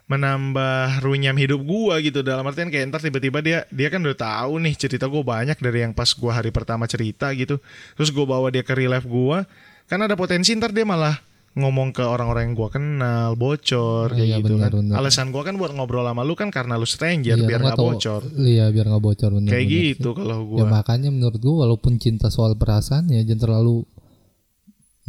menambah 0.09 1.05
runyam 1.05 1.37
hidup 1.37 1.61
gua 1.61 2.01
gitu. 2.01 2.19
Dalam 2.19 2.41
artian 2.43 2.67
kayak 2.67 2.89
ntar 2.89 2.99
tiba-tiba 2.99 3.39
dia 3.39 3.63
dia 3.69 3.87
kan 3.87 4.01
udah 4.01 4.17
tahu 4.17 4.57
nih 4.57 4.73
cerita 4.73 5.05
gue 5.05 5.21
banyak 5.21 5.55
dari 5.55 5.85
yang 5.85 5.93
pas 5.93 6.09
gua 6.11 6.41
hari 6.41 6.49
pertama 6.49 6.89
cerita 6.89 7.29
gitu. 7.31 7.61
Terus 7.93 8.09
gue 8.09 8.25
bawa 8.25 8.49
dia 8.49 8.65
ke 8.65 8.73
real 8.73 8.91
life 8.91 9.05
gua 9.05 9.45
kan 9.85 10.01
ada 10.01 10.17
potensi 10.17 10.53
ntar 10.53 10.73
dia 10.73 10.81
malah 10.81 11.13
ngomong 11.53 11.89
ke 11.91 12.05
orang-orang 12.05 12.49
yang 12.49 12.55
gua 12.55 12.69
kenal 12.69 13.33
bocor 13.33 14.13
kayak 14.13 14.21
Iya, 14.21 14.37
gitu 14.41 14.53
benar, 14.53 14.69
kan. 14.69 14.79
benar. 14.85 14.95
alasan 15.01 15.27
gua 15.29 15.43
kan 15.45 15.57
buat 15.57 15.73
ngobrol 15.73 16.05
sama 16.05 16.21
lu 16.21 16.33
kan 16.33 16.49
karena 16.49 16.77
lu 16.77 16.85
stranger 16.85 17.37
iya, 17.37 17.45
biar 17.45 17.59
nggak 17.61 17.77
bocor. 17.77 18.21
Iya 18.33 18.65
biar 18.69 18.85
nggak 18.85 19.03
bocor 19.03 19.29
bener, 19.37 19.49
kayak 19.49 19.65
bener 19.65 19.81
gitu 19.93 20.09
kalau 20.13 20.37
Ya 20.57 20.65
gua. 20.65 20.69
makanya 20.73 21.09
menurut 21.09 21.37
gua 21.37 21.69
walaupun 21.69 21.97
cinta 21.97 22.29
soal 22.29 22.53
perasaan 22.53 23.09
ya 23.09 23.21
jangan 23.21 23.45
terlalu 23.45 23.85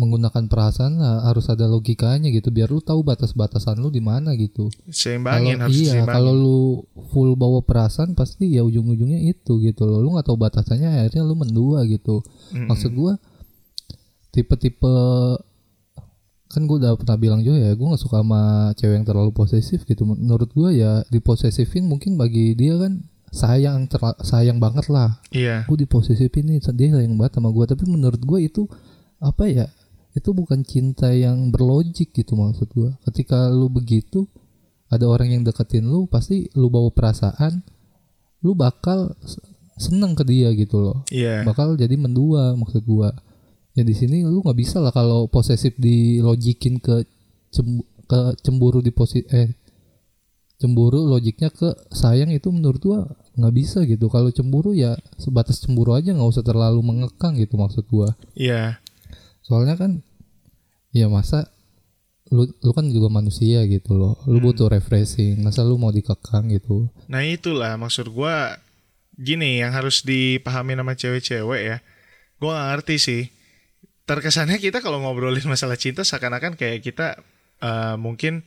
menggunakan 0.01 0.49
perasaan 0.49 0.97
lah, 0.97 1.29
harus 1.29 1.45
ada 1.53 1.69
logikanya 1.69 2.33
gitu 2.33 2.49
biar 2.49 2.73
lu 2.73 2.81
tahu 2.81 3.05
batas-batasan 3.05 3.77
lu 3.77 3.93
di 3.93 4.01
mana 4.01 4.33
gitu. 4.33 4.73
seimbangin 4.89 5.61
Kalau 5.61 5.69
harus 5.69 5.77
iya, 5.77 6.03
kalau 6.09 6.33
lu 6.33 6.59
full 7.13 7.37
bawa 7.37 7.61
perasaan 7.61 8.17
pasti 8.17 8.49
ya 8.57 8.65
ujung-ujungnya 8.65 9.21
itu 9.29 9.61
gitu 9.61 9.85
loh. 9.85 10.01
Lu 10.01 10.17
nggak 10.17 10.25
tahu 10.25 10.41
batasannya 10.41 11.05
akhirnya 11.05 11.23
lu 11.29 11.37
mendua 11.37 11.85
gitu. 11.85 12.25
Mm-mm. 12.57 12.73
Maksud 12.73 12.97
gua 12.97 13.21
tipe-tipe 14.33 14.95
kan 16.51 16.67
gue 16.67 16.77
udah 16.83 16.99
pernah 16.99 17.15
bilang 17.15 17.47
juga 17.47 17.63
ya 17.63 17.79
gue 17.79 17.87
nggak 17.87 18.03
suka 18.03 18.27
sama 18.27 18.75
cewek 18.75 18.95
yang 18.99 19.07
terlalu 19.07 19.31
posesif 19.31 19.87
gitu 19.87 20.03
menurut 20.03 20.51
gua 20.51 20.75
ya 20.75 21.07
diposesifin 21.07 21.87
mungkin 21.87 22.19
bagi 22.19 22.59
dia 22.59 22.75
kan 22.75 23.07
sayang 23.31 23.87
terla- 23.87 24.19
sayang 24.27 24.59
banget 24.59 24.91
lah 24.91 25.23
iya 25.31 25.63
gue 25.71 25.79
diposesifin 25.79 26.51
nih 26.51 26.59
dia 26.75 26.91
sayang 26.91 27.15
banget 27.15 27.39
sama 27.39 27.55
gue 27.55 27.65
tapi 27.71 27.87
menurut 27.87 28.19
gue 28.19 28.39
itu 28.43 28.67
apa 29.23 29.47
ya 29.47 29.71
itu 30.15 30.31
bukan 30.35 30.67
cinta 30.67 31.15
yang 31.15 31.55
berlogik 31.55 32.11
gitu 32.11 32.35
maksud 32.35 32.67
gue 32.75 32.91
ketika 33.11 33.47
lu 33.51 33.71
begitu 33.71 34.27
ada 34.91 35.07
orang 35.07 35.39
yang 35.39 35.43
deketin 35.47 35.87
lu 35.87 36.11
pasti 36.11 36.51
lu 36.59 36.67
bawa 36.67 36.91
perasaan 36.91 37.63
lu 38.43 38.59
bakal 38.59 39.15
seneng 39.81 40.13
ke 40.13 40.25
dia 40.29 40.53
gitu 40.53 40.77
loh. 40.83 40.99
Iya. 41.09 41.47
Bakal 41.49 41.81
jadi 41.81 41.97
mendua 41.97 42.53
maksud 42.53 42.85
gua. 42.85 43.17
Ya 43.73 43.87
di 43.87 43.97
sini 43.97 44.27
lu 44.27 44.45
nggak 44.45 44.59
bisa 44.59 44.77
lah 44.83 44.93
kalau 44.93 45.25
posesif 45.31 45.73
dilogikin 45.81 46.83
ke 46.83 47.07
ke 48.11 48.21
cemburu 48.45 48.85
di 48.85 48.93
posi 48.93 49.25
eh 49.31 49.57
cemburu 50.61 51.09
logiknya 51.09 51.49
ke 51.49 51.73
sayang 51.89 52.29
itu 52.35 52.53
menurut 52.53 52.81
gua 52.83 53.01
nggak 53.41 53.55
bisa 53.57 53.87
gitu. 53.89 54.13
Kalau 54.13 54.29
cemburu 54.29 54.77
ya 54.77 54.99
sebatas 55.17 55.63
cemburu 55.65 55.97
aja 55.97 56.13
nggak 56.13 56.29
usah 56.29 56.45
terlalu 56.45 56.85
mengekang 56.85 57.41
gitu 57.41 57.57
maksud 57.57 57.89
gua. 57.89 58.13
Iya 58.37 58.77
soalnya 59.51 59.75
kan 59.75 59.99
ya 60.91 61.11
masa 61.11 61.51
lu 62.31 62.47
lu 62.47 62.71
kan 62.71 62.87
juga 62.87 63.11
manusia 63.11 63.67
gitu 63.67 63.99
loh 63.99 64.15
lu 64.25 64.39
butuh 64.39 64.71
refreshing 64.71 65.43
masa 65.43 65.67
lu 65.67 65.75
mau 65.75 65.91
dikekang 65.91 66.47
gitu 66.49 66.87
Nah 67.11 67.27
itulah 67.27 67.75
maksud 67.75 68.07
gua 68.09 68.55
gini 69.13 69.59
yang 69.59 69.75
harus 69.75 70.01
dipahami 70.01 70.73
nama 70.73 70.95
cewek-cewek 70.95 71.61
ya. 71.61 71.77
Gua 72.39 72.55
gak 72.55 72.69
ngerti 72.73 72.97
sih. 72.97 73.23
Terkesannya 74.07 74.57
kita 74.57 74.79
kalau 74.79 75.03
ngobrolin 75.03 75.43
masalah 75.45 75.75
cinta 75.75 76.01
seakan-akan 76.01 76.55
kayak 76.55 76.81
kita 76.81 77.19
eh, 77.59 77.95
mungkin 77.99 78.47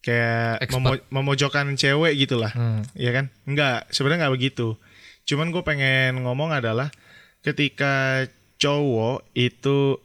kayak 0.00 0.64
Expert. 0.64 0.78
memo- 0.80 1.04
memojokkan 1.12 1.66
cewek 1.74 2.14
gitu 2.16 2.38
lah. 2.38 2.54
Hmm. 2.54 2.80
ya 2.94 3.10
kan? 3.10 3.28
Enggak, 3.44 3.90
sebenarnya 3.90 4.24
nggak 4.24 4.34
begitu. 4.38 4.78
Cuman 5.26 5.50
gue 5.50 5.60
pengen 5.60 6.22
ngomong 6.22 6.54
adalah 6.54 6.88
ketika 7.40 8.24
cowok 8.56 9.28
itu 9.32 9.98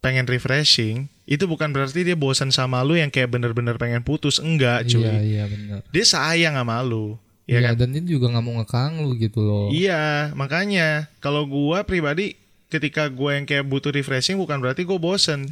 pengen 0.00 0.24
refreshing, 0.24 1.08
itu 1.26 1.44
bukan 1.44 1.74
berarti 1.74 2.06
dia 2.06 2.14
bosan 2.14 2.54
sama 2.54 2.84
lu 2.86 2.94
yang 2.94 3.10
kayak 3.10 3.32
bener-bener 3.32 3.74
pengen 3.74 4.06
putus. 4.06 4.38
Enggak, 4.38 4.86
cuy. 4.86 5.02
iya 5.02 5.18
iya 5.22 5.44
benar 5.46 5.80
Dia 5.90 6.04
sayang 6.06 6.54
sama 6.54 6.78
lu. 6.82 7.18
Ya 7.46 7.62
Iya 7.62 7.78
kan? 7.78 7.86
dan 7.86 7.88
dia 7.94 8.02
juga 8.02 8.26
nggak 8.34 8.42
mau 8.42 8.54
ngekang 8.58 8.92
lu 9.06 9.14
gitu 9.14 9.38
loh 9.38 9.70
Iya, 9.70 10.34
makanya 10.34 11.06
kalau 11.22 11.46
gua 11.46 11.86
pribadi 11.86 12.34
ketika 12.66 13.06
gua 13.06 13.38
yang 13.38 13.46
kayak 13.46 13.62
butuh 13.62 13.94
refreshing 13.94 14.34
bukan 14.34 14.58
berarti 14.58 14.82
gue 14.82 14.98
bosen. 14.98 15.46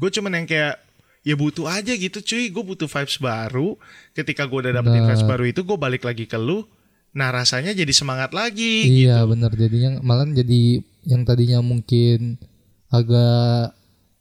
Gue 0.00 0.08
cuman 0.08 0.32
yang 0.32 0.48
kayak 0.48 0.80
ya 1.20 1.36
butuh 1.36 1.68
aja 1.68 1.92
gitu 1.92 2.24
cuy. 2.24 2.48
Gue 2.48 2.64
butuh 2.64 2.88
vibes 2.88 3.20
baru. 3.20 3.76
Ketika 4.16 4.48
gue 4.48 4.64
udah 4.64 4.80
dapetin 4.80 5.04
vibes 5.04 5.28
baru 5.28 5.44
itu 5.44 5.60
gue 5.60 5.76
balik 5.76 6.08
lagi 6.08 6.24
ke 6.24 6.40
lu. 6.40 6.64
Nah 7.12 7.28
rasanya 7.28 7.76
jadi 7.76 7.92
semangat 7.92 8.32
lagi. 8.32 8.88
Iya 9.04 9.20
gitu. 9.20 9.36
benar 9.36 9.52
jadinya 9.52 9.90
malah 10.00 10.24
jadi 10.32 10.80
yang 11.04 11.28
tadinya 11.28 11.60
mungkin 11.60 12.40
agak 12.88 13.75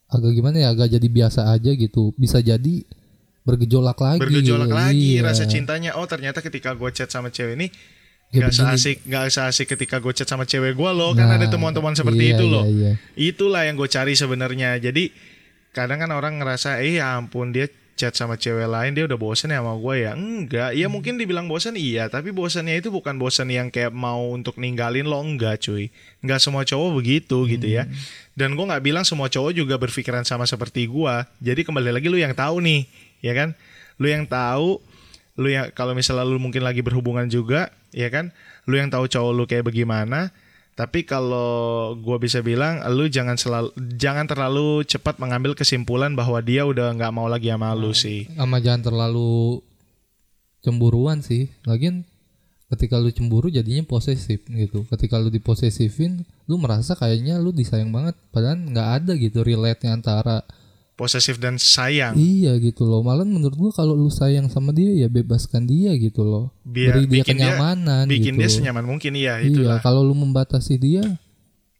agak 0.05 0.31
gimana 0.31 0.57
ya 0.61 0.69
agak 0.69 0.89
jadi 0.91 1.07
biasa 1.07 1.49
aja 1.49 1.71
gitu 1.71 2.13
bisa 2.15 2.37
jadi 2.39 2.85
bergejolak 3.41 3.97
lagi 3.97 4.21
Bergejolak 4.21 4.69
lagi 4.69 5.17
Iya. 5.17 5.25
rasa 5.25 5.45
cintanya. 5.45 5.93
Oh 5.97 6.05
ternyata 6.05 6.41
ketika 6.41 6.73
gue 6.73 6.89
chat 6.89 7.09
sama 7.09 7.29
cewek 7.29 7.57
ini 7.57 7.69
Ya, 8.33 8.49
Gak 8.49 8.57
seasik 8.57 9.05
Gak 9.05 9.29
seasik 9.29 9.69
ketika 9.69 10.01
gue 10.01 10.09
chat 10.09 10.25
sama 10.25 10.49
cewek 10.49 10.73
gue 10.73 10.91
loh 10.91 11.13
Kan 11.13 11.29
Nah, 11.29 11.37
ada 11.37 11.45
temuan-temuan 11.45 11.93
seperti 11.93 12.33
iya, 12.33 12.35
itu 12.35 12.45
loh 12.49 12.65
iya, 12.65 12.97
iya. 12.97 13.29
Itulah 13.29 13.69
yang 13.69 13.77
gue 13.77 13.85
cari 13.85 14.17
sebenarnya. 14.17 14.81
Jadi 14.81 15.13
kadang 15.69 16.01
kan 16.01 16.09
orang 16.09 16.41
ngerasa, 16.41 16.81
eh 16.81 16.97
ya 16.97 17.21
ampun 17.21 17.53
dia 17.53 17.69
chat 17.95 18.11
sama 18.11 18.35
cewek 18.35 18.67
lain 18.67 18.91
dia 18.91 19.07
udah 19.07 19.15
bosen 19.15 19.55
ya 19.55 19.63
sama 19.63 19.79
gue 19.79 19.95
ya. 20.03 20.11
Enggak, 20.13 20.75
ya 20.75 20.87
mungkin 20.91 21.15
dibilang 21.15 21.47
bosen 21.47 21.79
iya, 21.79 22.11
tapi 22.11 22.35
bosannya 22.35 22.83
itu 22.83 22.91
bukan 22.91 23.15
bosan 23.15 23.47
yang 23.47 23.71
kayak 23.71 23.95
mau 23.95 24.35
untuk 24.35 24.59
ninggalin 24.59 25.07
lo 25.07 25.23
enggak 25.23 25.63
cuy. 25.63 25.87
Enggak 26.19 26.43
semua 26.43 26.67
cowok 26.67 26.89
begitu 26.99 27.47
gitu 27.47 27.67
ya. 27.67 27.87
Dan 28.35 28.59
gue 28.59 28.65
nggak 28.67 28.83
bilang 28.83 29.07
semua 29.07 29.31
cowok 29.31 29.55
juga 29.55 29.79
berpikiran 29.79 30.27
sama 30.27 30.43
seperti 30.43 30.91
gue. 30.91 31.15
Jadi 31.39 31.63
kembali 31.63 31.95
lagi 31.95 32.07
lu 32.11 32.19
yang 32.19 32.35
tahu 32.35 32.59
nih, 32.59 32.83
ya 33.23 33.31
kan? 33.31 33.55
Lu 33.95 34.11
yang 34.11 34.27
tahu, 34.27 34.83
lu 35.39 35.47
yang 35.47 35.71
kalau 35.71 35.95
misalnya 35.95 36.27
lu 36.27 36.35
mungkin 36.35 36.67
lagi 36.67 36.83
berhubungan 36.83 37.31
juga, 37.31 37.71
ya 37.95 38.11
kan? 38.11 38.35
Lu 38.67 38.75
yang 38.75 38.91
tahu 38.91 39.07
cowok 39.07 39.31
lu 39.31 39.43
kayak 39.47 39.71
bagaimana. 39.71 40.35
Tapi 40.75 41.07
kalau 41.07 41.95
gue 41.95 42.17
bisa 42.19 42.43
bilang, 42.43 42.83
lu 42.91 43.07
jangan 43.07 43.39
selalu 43.39 43.71
jangan 43.95 44.27
terlalu 44.27 44.83
cepat 44.83 45.23
mengambil 45.23 45.55
kesimpulan 45.55 46.11
bahwa 46.19 46.43
dia 46.43 46.67
udah 46.67 46.91
nggak 46.91 47.15
mau 47.15 47.31
lagi 47.31 47.47
sama 47.47 47.71
lu 47.71 47.95
sih. 47.95 48.27
sama 48.35 48.59
jangan 48.59 48.91
terlalu 48.91 49.63
cemburuan 50.59 51.23
sih 51.23 51.47
lagian 51.63 52.03
ketika 52.73 52.97
lu 52.97 53.13
cemburu 53.13 53.53
jadinya 53.53 53.85
posesif 53.85 54.41
gitu 54.49 54.83
ketika 54.89 55.21
lu 55.21 55.29
diposesifin 55.29 56.25
lu 56.49 56.57
merasa 56.57 56.97
kayaknya 56.97 57.37
lu 57.37 57.53
disayang 57.53 57.93
banget 57.93 58.17
padahal 58.33 58.57
nggak 58.57 58.89
ada 58.99 59.13
gitu 59.15 59.45
relate 59.45 59.85
nya 59.85 59.93
antara 59.93 60.41
Posesif 60.95 61.43
dan 61.43 61.59
sayang. 61.59 62.15
Iya 62.15 62.55
gitu 62.63 62.87
loh. 62.87 63.03
Malah 63.03 63.27
menurut 63.27 63.51
gua 63.59 63.71
kalau 63.75 63.99
lu 63.99 64.07
sayang 64.07 64.47
sama 64.47 64.71
dia 64.71 64.95
ya 64.95 65.11
bebaskan 65.11 65.67
dia 65.67 65.91
gitu 65.99 66.23
loh. 66.23 66.54
Biar 66.75 66.91
Beri 66.91 67.07
dia 67.07 67.23
bikin 67.23 67.39
dia- 67.39 67.55
kenyamanan 67.55 68.05
Bikin 68.05 68.33
gitu. 68.35 68.41
dia 68.43 68.49
senyaman 68.51 68.83
mungkin 68.83 69.15
iya 69.15 69.39
iya, 69.39 69.47
itulah. 69.47 69.79
kalau 69.79 70.03
lu 70.03 70.11
membatasi 70.11 70.75
dia 70.75 71.15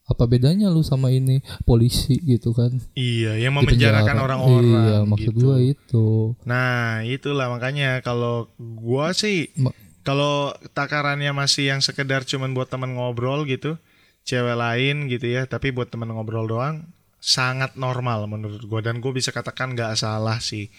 apa 0.06 0.22
bedanya 0.24 0.70
lu 0.70 0.80
sama 0.80 1.10
ini 1.10 1.42
polisi 1.66 2.16
gitu 2.22 2.54
kan? 2.54 2.70
Iya, 2.94 3.42
yang 3.42 3.52
memenjarakan 3.52 4.16
orang-orang. 4.16 4.70
Iya, 4.86 4.96
maksud 5.02 5.34
gitu. 5.34 5.42
gua 5.44 5.56
itu. 5.58 6.06
Nah, 6.46 7.02
itulah 7.02 7.50
makanya 7.50 7.98
kalau 8.00 8.46
gua 8.56 9.10
sih 9.12 9.50
Ma- 9.58 9.74
kalau 10.00 10.54
takarannya 10.72 11.34
masih 11.34 11.74
yang 11.74 11.82
sekedar 11.82 12.22
cuman 12.22 12.54
buat 12.54 12.70
teman 12.70 12.94
ngobrol 12.94 13.42
gitu, 13.44 13.82
cewek 14.22 14.54
lain 14.54 15.10
gitu 15.10 15.26
ya, 15.26 15.42
tapi 15.44 15.74
buat 15.74 15.90
teman 15.90 16.08
ngobrol 16.08 16.46
doang 16.46 16.86
sangat 17.18 17.74
normal 17.74 18.30
menurut 18.30 18.62
gua 18.62 18.78
dan 18.78 19.02
gue 19.02 19.10
bisa 19.10 19.34
katakan 19.34 19.74
nggak 19.74 19.98
salah 19.98 20.38
sih. 20.38 20.70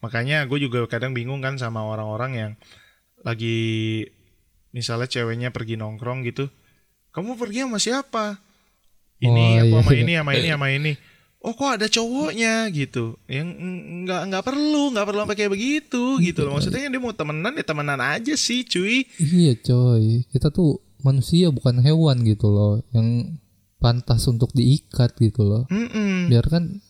Makanya 0.00 0.48
gue 0.48 0.56
juga 0.56 0.80
kadang 0.88 1.12
bingung 1.12 1.44
kan 1.44 1.60
sama 1.60 1.84
orang-orang 1.84 2.32
yang 2.32 2.52
lagi 3.20 3.58
misalnya 4.70 5.06
ceweknya 5.06 5.50
pergi 5.50 5.74
nongkrong 5.74 6.22
gitu, 6.24 6.46
kamu 7.10 7.34
pergi 7.34 7.58
sama 7.64 7.78
siapa? 7.78 8.24
Ini 9.18 9.46
Oh, 9.60 9.60
aku 9.60 9.66
iya. 9.66 9.80
sama 9.82 9.92
ini 9.92 10.12
sama 10.14 10.30
ini 10.32 10.48
sama 10.48 10.68
ini. 10.70 10.92
oh 11.40 11.56
kok 11.56 11.72
ada 11.72 11.88
cowoknya 11.88 12.68
gitu 12.68 13.16
yang 13.24 13.48
mm, 13.48 14.04
nggak 14.04 14.22
nggak 14.28 14.44
perlu 14.44 14.92
nggak 14.92 15.06
perlu 15.08 15.20
sampai 15.24 15.36
kayak 15.36 15.52
begitu 15.52 16.20
gitu 16.20 16.44
loh 16.44 16.52
maksudnya 16.52 16.84
dia 16.84 17.00
mau 17.00 17.16
temenan 17.16 17.56
ya 17.56 17.64
temenan 17.64 17.96
aja 17.96 18.36
sih 18.36 18.60
cuy 18.62 19.08
Iya 19.16 19.56
coy, 19.56 20.28
kita 20.28 20.52
tuh 20.52 20.84
manusia 21.00 21.48
bukan 21.48 21.80
hewan 21.80 22.20
gitu 22.28 22.52
loh 22.52 22.84
yang 22.92 23.40
pantas 23.80 24.28
untuk 24.28 24.52
diikat 24.52 25.16
gitu 25.16 25.40
loh. 25.40 25.64
Mm-mm. 25.72 26.28
Biarkan 26.28 26.84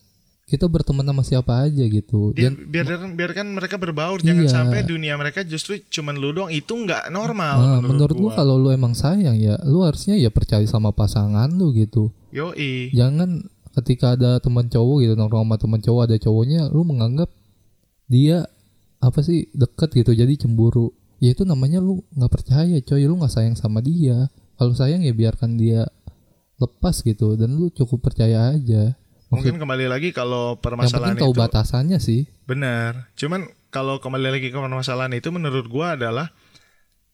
kita 0.51 0.67
berteman 0.67 1.07
sama 1.07 1.23
siapa 1.23 1.63
aja 1.63 1.87
gitu. 1.87 2.35
Dia, 2.35 2.51
Dan 2.51 2.67
biarkan 2.67 3.15
biarkan 3.15 3.47
mereka 3.55 3.79
berbaur 3.79 4.19
jangan 4.19 4.45
Iya. 4.45 4.51
sampai 4.51 4.83
dunia 4.83 5.15
mereka 5.15 5.47
justru 5.47 5.79
cuman 5.87 6.19
lu 6.19 6.35
doang 6.35 6.51
itu 6.51 6.75
nggak 6.75 7.07
normal 7.15 7.57
nah, 7.63 7.79
menurut, 7.79 8.11
menurut 8.11 8.17
gua 8.19 8.25
gua. 8.27 8.39
kalau 8.43 8.55
lu 8.59 8.69
emang 8.75 8.99
sayang 8.99 9.39
ya, 9.39 9.55
lu 9.63 9.87
harusnya 9.87 10.19
ya 10.19 10.35
percaya 10.35 10.67
sama 10.67 10.91
pasangan 10.91 11.47
lu 11.55 11.71
gitu. 11.71 12.11
Yoi. 12.35 12.91
Jangan 12.91 13.47
ketika 13.79 14.19
ada 14.19 14.43
teman 14.43 14.67
cowok 14.67 15.07
gitu 15.07 15.15
nongkrong 15.15 15.47
sama 15.47 15.57
teman 15.57 15.81
cowok 15.81 16.03
ada 16.11 16.17
cowoknya, 16.19 16.61
lu 16.75 16.83
menganggap 16.83 17.31
dia 18.11 18.43
apa 18.99 19.23
sih 19.23 19.47
deket 19.55 19.95
gitu 19.95 20.11
jadi 20.13 20.35
cemburu. 20.35 20.91
Ya 21.23 21.33
itu 21.33 21.47
namanya 21.47 21.79
lu 21.79 22.03
nggak 22.13 22.33
percaya 22.33 22.77
coy, 22.83 23.07
lu 23.07 23.15
nggak 23.17 23.31
sayang 23.33 23.55
sama 23.55 23.79
dia. 23.79 24.27
Kalau 24.59 24.75
sayang 24.75 25.07
ya 25.07 25.15
biarkan 25.15 25.57
dia 25.57 25.87
lepas 26.61 27.01
gitu 27.01 27.41
dan 27.41 27.57
lu 27.57 27.73
cukup 27.73 28.05
percaya 28.05 28.53
aja. 28.53 28.93
Mungkin 29.31 29.63
kembali 29.63 29.87
lagi 29.87 30.11
kalau 30.11 30.59
yang 30.59 30.63
permasalahan 30.63 31.15
penting 31.15 31.23
tahu 31.23 31.33
itu 31.33 31.41
batasannya 31.41 31.99
sih. 32.03 32.21
benar. 32.51 33.15
Cuman 33.15 33.47
kalau 33.71 34.03
kembali 34.03 34.27
lagi 34.27 34.51
ke 34.51 34.59
permasalahan 34.59 35.15
itu 35.15 35.31
menurut 35.31 35.71
gua 35.71 35.95
adalah 35.95 36.35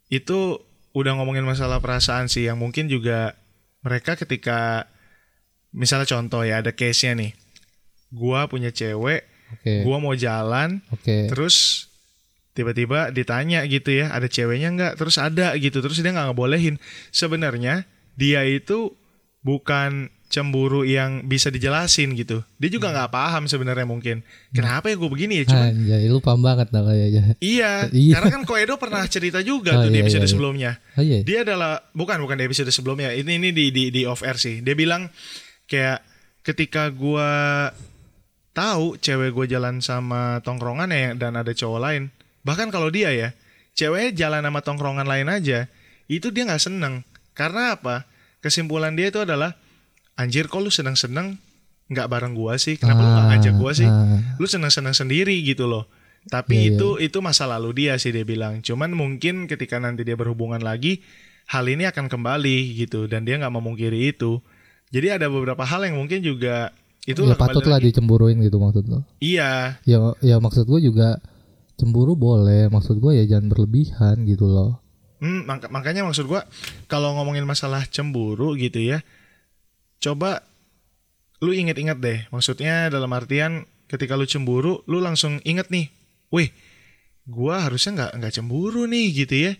itu 0.09 0.57
udah 0.97 1.13
ngomongin 1.21 1.45
masalah 1.45 1.77
perasaan 1.85 2.33
sih 2.33 2.49
yang 2.49 2.57
mungkin 2.57 2.89
juga 2.89 3.37
mereka 3.85 4.17
ketika 4.17 4.89
misalnya 5.77 6.09
contoh 6.09 6.41
ya 6.41 6.65
ada 6.65 6.73
case-nya 6.73 7.13
nih. 7.21 7.33
Gua 8.09 8.49
punya 8.49 8.73
cewek, 8.73 9.29
Oke. 9.53 9.85
gua 9.85 10.01
mau 10.01 10.17
jalan 10.17 10.81
Oke. 10.89 11.29
terus 11.29 11.87
tiba-tiba 12.57 13.13
ditanya 13.13 13.69
gitu 13.69 13.93
ya 13.93 14.09
ada 14.09 14.25
ceweknya 14.33 14.73
nggak 14.73 14.93
terus 14.97 15.21
ada 15.21 15.53
gitu 15.61 15.85
terus 15.85 16.01
dia 16.01 16.09
nggak 16.09 16.33
ngebolehin 16.33 16.81
sebenarnya 17.13 17.85
dia 18.17 18.49
itu 18.49 18.97
bukan 19.45 20.09
cemburu 20.27 20.83
yang 20.83 21.23
bisa 21.23 21.49
dijelasin 21.49 22.13
gitu 22.13 22.43
dia 22.57 22.67
juga 22.69 22.91
nggak 22.91 23.11
paham 23.11 23.47
sebenarnya 23.47 23.87
mungkin 23.87 24.27
kenapa 24.51 24.91
ya 24.91 24.99
gue 24.99 25.07
begini 25.07 25.35
ya 25.41 25.45
cuma 25.47 25.71
Anjay, 25.71 26.07
lu 26.07 26.19
paham 26.19 26.43
banget 26.43 26.69
lah 26.71 26.83
kayaknya. 26.85 27.23
iya 27.39 27.73
Iya. 27.95 28.13
karena 28.19 28.29
kan 28.31 28.43
Koedo 28.43 28.75
pernah 28.75 29.07
cerita 29.07 29.39
juga 29.41 29.79
Oh, 29.79 29.87
tuh 29.87 29.95
di 29.95 29.99
iya, 29.99 30.05
episode 30.05 30.21
iya, 30.21 30.27
iya. 30.27 30.35
sebelumnya 30.35 30.71
Oh 30.99 31.03
iya. 31.03 31.19
dia 31.23 31.39
adalah 31.47 31.79
bukan 31.91 32.19
bukan 32.19 32.37
di 32.37 32.45
episode 32.45 32.71
sebelumnya 32.71 33.15
ini 33.15 33.39
ini 33.39 33.55
di 33.55 33.71
di 33.71 33.85
di 33.89 34.03
off 34.03 34.21
air 34.21 34.35
sih 34.35 34.61
dia 34.61 34.75
bilang 34.75 35.07
kayak 35.65 36.03
ketika 36.43 36.91
gua 36.91 37.71
tahu 38.51 38.97
cewek 38.97 39.31
gue 39.31 39.47
jalan 39.53 39.79
sama 39.79 40.41
tongkrongan 40.41 40.89
ya 40.89 41.13
dan 41.13 41.37
ada 41.37 41.53
cowok 41.53 41.81
lain 41.81 42.03
bahkan 42.41 42.73
kalau 42.73 42.89
dia 42.89 43.13
ya 43.13 43.29
ceweknya 43.77 44.27
jalan 44.27 44.43
sama 44.43 44.61
tongkrongan 44.65 45.05
lain 45.05 45.29
aja 45.29 45.69
itu 46.09 46.33
dia 46.33 46.49
nggak 46.49 46.63
seneng 46.63 47.05
karena 47.37 47.77
apa 47.77 48.09
kesimpulan 48.41 48.97
dia 48.97 49.13
itu 49.13 49.21
adalah 49.21 49.53
anjir 50.17 50.49
kok 50.49 50.59
lu 50.59 50.69
seneng 50.69 51.39
nggak 51.87 52.09
bareng 52.09 52.35
gua 52.35 52.57
sih 52.57 52.75
kenapa 52.75 52.99
lu 52.99 53.09
nggak 53.09 53.27
ngajak 53.31 53.55
gua 53.55 53.71
sih 53.71 53.87
Ah, 53.87 54.37
lu 54.37 54.47
seneng-seneng 54.47 54.93
sendiri 54.93 55.39
gitu 55.41 55.65
loh. 55.65 55.87
Tapi 56.27 56.59
Iya, 56.59 56.63
iya. 56.65 56.71
itu 56.75 56.89
itu 56.99 57.19
masa 57.21 57.47
lalu 57.47 57.71
dia 57.77 57.95
sih 57.95 58.11
dia 58.11 58.27
bilang. 58.27 58.59
Cuman 58.59 58.91
mungkin 58.91 59.47
ketika 59.47 59.79
nanti 59.79 60.03
dia 60.03 60.13
berhubungan 60.13 60.59
lagi, 60.59 60.99
hal 61.47 61.63
ini 61.65 61.87
akan 61.87 62.11
kembali 62.11 62.57
gitu 62.77 63.07
dan 63.07 63.23
dia 63.23 63.39
nggak 63.39 63.55
memungkiri 63.55 64.11
itu. 64.11 64.43
Jadi 64.91 65.07
ada 65.13 65.31
beberapa 65.31 65.63
hal 65.63 65.87
yang 65.87 65.95
mungkin 65.97 66.19
juga 66.21 66.75
itu 67.05 67.23
ya 67.23 67.39
patut 67.39 67.63
lah 67.63 67.79
dicemburuin 67.79 68.43
gitu 68.43 68.59
maksud 68.59 68.83
lo. 68.87 69.07
Iya, 69.21 69.79
Ya 69.87 69.99
ya 70.19 70.37
maksud 70.37 70.67
gue 70.67 70.83
juga 70.83 71.23
cemburu 71.77 72.19
boleh, 72.19 72.67
maksud 72.67 72.99
gue 72.99 73.15
ya 73.15 73.25
jangan 73.29 73.47
berlebihan 73.47 74.27
gitu 74.27 74.51
loh. 74.51 74.83
Hmm, 75.17 75.47
maka- 75.47 75.71
makanya 75.71 76.03
maksud 76.03 76.27
gua 76.27 76.43
kalau 76.87 77.15
ngomongin 77.15 77.47
masalah 77.47 77.87
cemburu 77.87 78.53
gitu 78.53 78.83
ya, 78.83 79.01
coba 80.01 80.43
lu 81.41 81.53
inget-inget 81.53 81.99
deh. 82.01 82.19
Maksudnya 82.33 82.89
dalam 82.89 83.13
artian 83.13 83.69
ketika 83.87 84.17
lu 84.17 84.27
cemburu, 84.27 84.83
lu 84.89 84.99
langsung 84.99 85.39
inget 85.47 85.69
nih, 85.69 85.93
wih, 86.33 86.51
gua 87.29 87.67
harusnya 87.69 87.93
nggak 88.05 88.13
nggak 88.23 88.33
cemburu 88.35 88.89
nih 88.89 89.07
gitu 89.25 89.35
ya. 89.51 89.53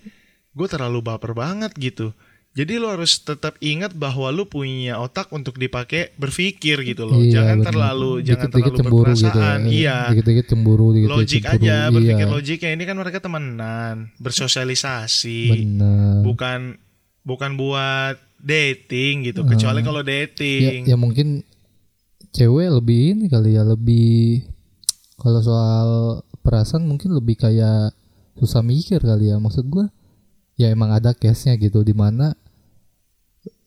Gue 0.57 0.67
terlalu 0.73 1.05
baper 1.05 1.37
banget 1.37 1.77
gitu. 1.77 2.17
Jadi 2.57 2.81
lu 2.81 2.89
harus 2.89 3.21
tetap 3.21 3.61
ingat 3.61 3.93
bahwa 3.93 4.33
lu 4.33 4.49
punya 4.49 4.97
otak 4.97 5.29
untuk 5.29 5.61
dipakai 5.61 6.17
berpikir 6.17 6.81
gitu 6.89 7.05
loh. 7.05 7.21
Iya, 7.21 7.45
jangan 7.45 7.57
bener. 7.61 7.69
terlalu 7.69 8.13
jangan 8.25 8.49
Dikit-dikit 8.49 8.73
terlalu 8.73 8.81
cemburu 8.81 9.13
gitu. 9.13 9.37
ya. 9.37 9.53
Iya 9.69 9.97
Dikit-dikit 10.09 10.47
cemburu, 10.49 10.87
dikit-dikit 10.97 11.21
logik 11.21 11.43
cemburu. 11.45 11.61
aja 11.69 11.77
berpikir 11.93 12.25
iya. 12.25 12.33
logiknya 12.33 12.71
ini 12.73 12.85
kan 12.89 12.97
mereka 12.97 13.19
temenan 13.21 13.97
bersosialisasi 14.17 15.41
Bener. 15.53 16.17
bukan 16.25 16.61
bukan 17.29 17.51
buat 17.61 18.17
dating 18.39 19.27
gitu. 19.27 19.43
Kecuali 19.43 19.81
kalau 19.81 20.01
Ya, 20.01 20.25
dating. 20.27 20.87
Ya 20.87 20.97
mungkin 20.97 21.43
cewek 22.31 22.69
lebih 22.69 23.17
ini 23.17 23.27
kali 23.27 23.57
ya 23.57 23.65
lebih 23.65 24.45
kalau 25.17 25.41
soal 25.41 25.89
perasaan 26.45 26.85
mungkin 26.85 27.17
lebih 27.17 27.41
kayak 27.41 27.97
susah 28.37 28.61
mikir 28.61 29.01
kali 29.01 29.33
ya. 29.33 29.41
Maksud 29.41 29.67
gua 29.67 29.89
ya 30.57 30.69
emang 30.69 30.93
ada 30.93 31.13
case 31.13 31.49
nya 31.49 31.57
gitu 31.57 31.81
di 31.81 31.93
mana 31.93 32.37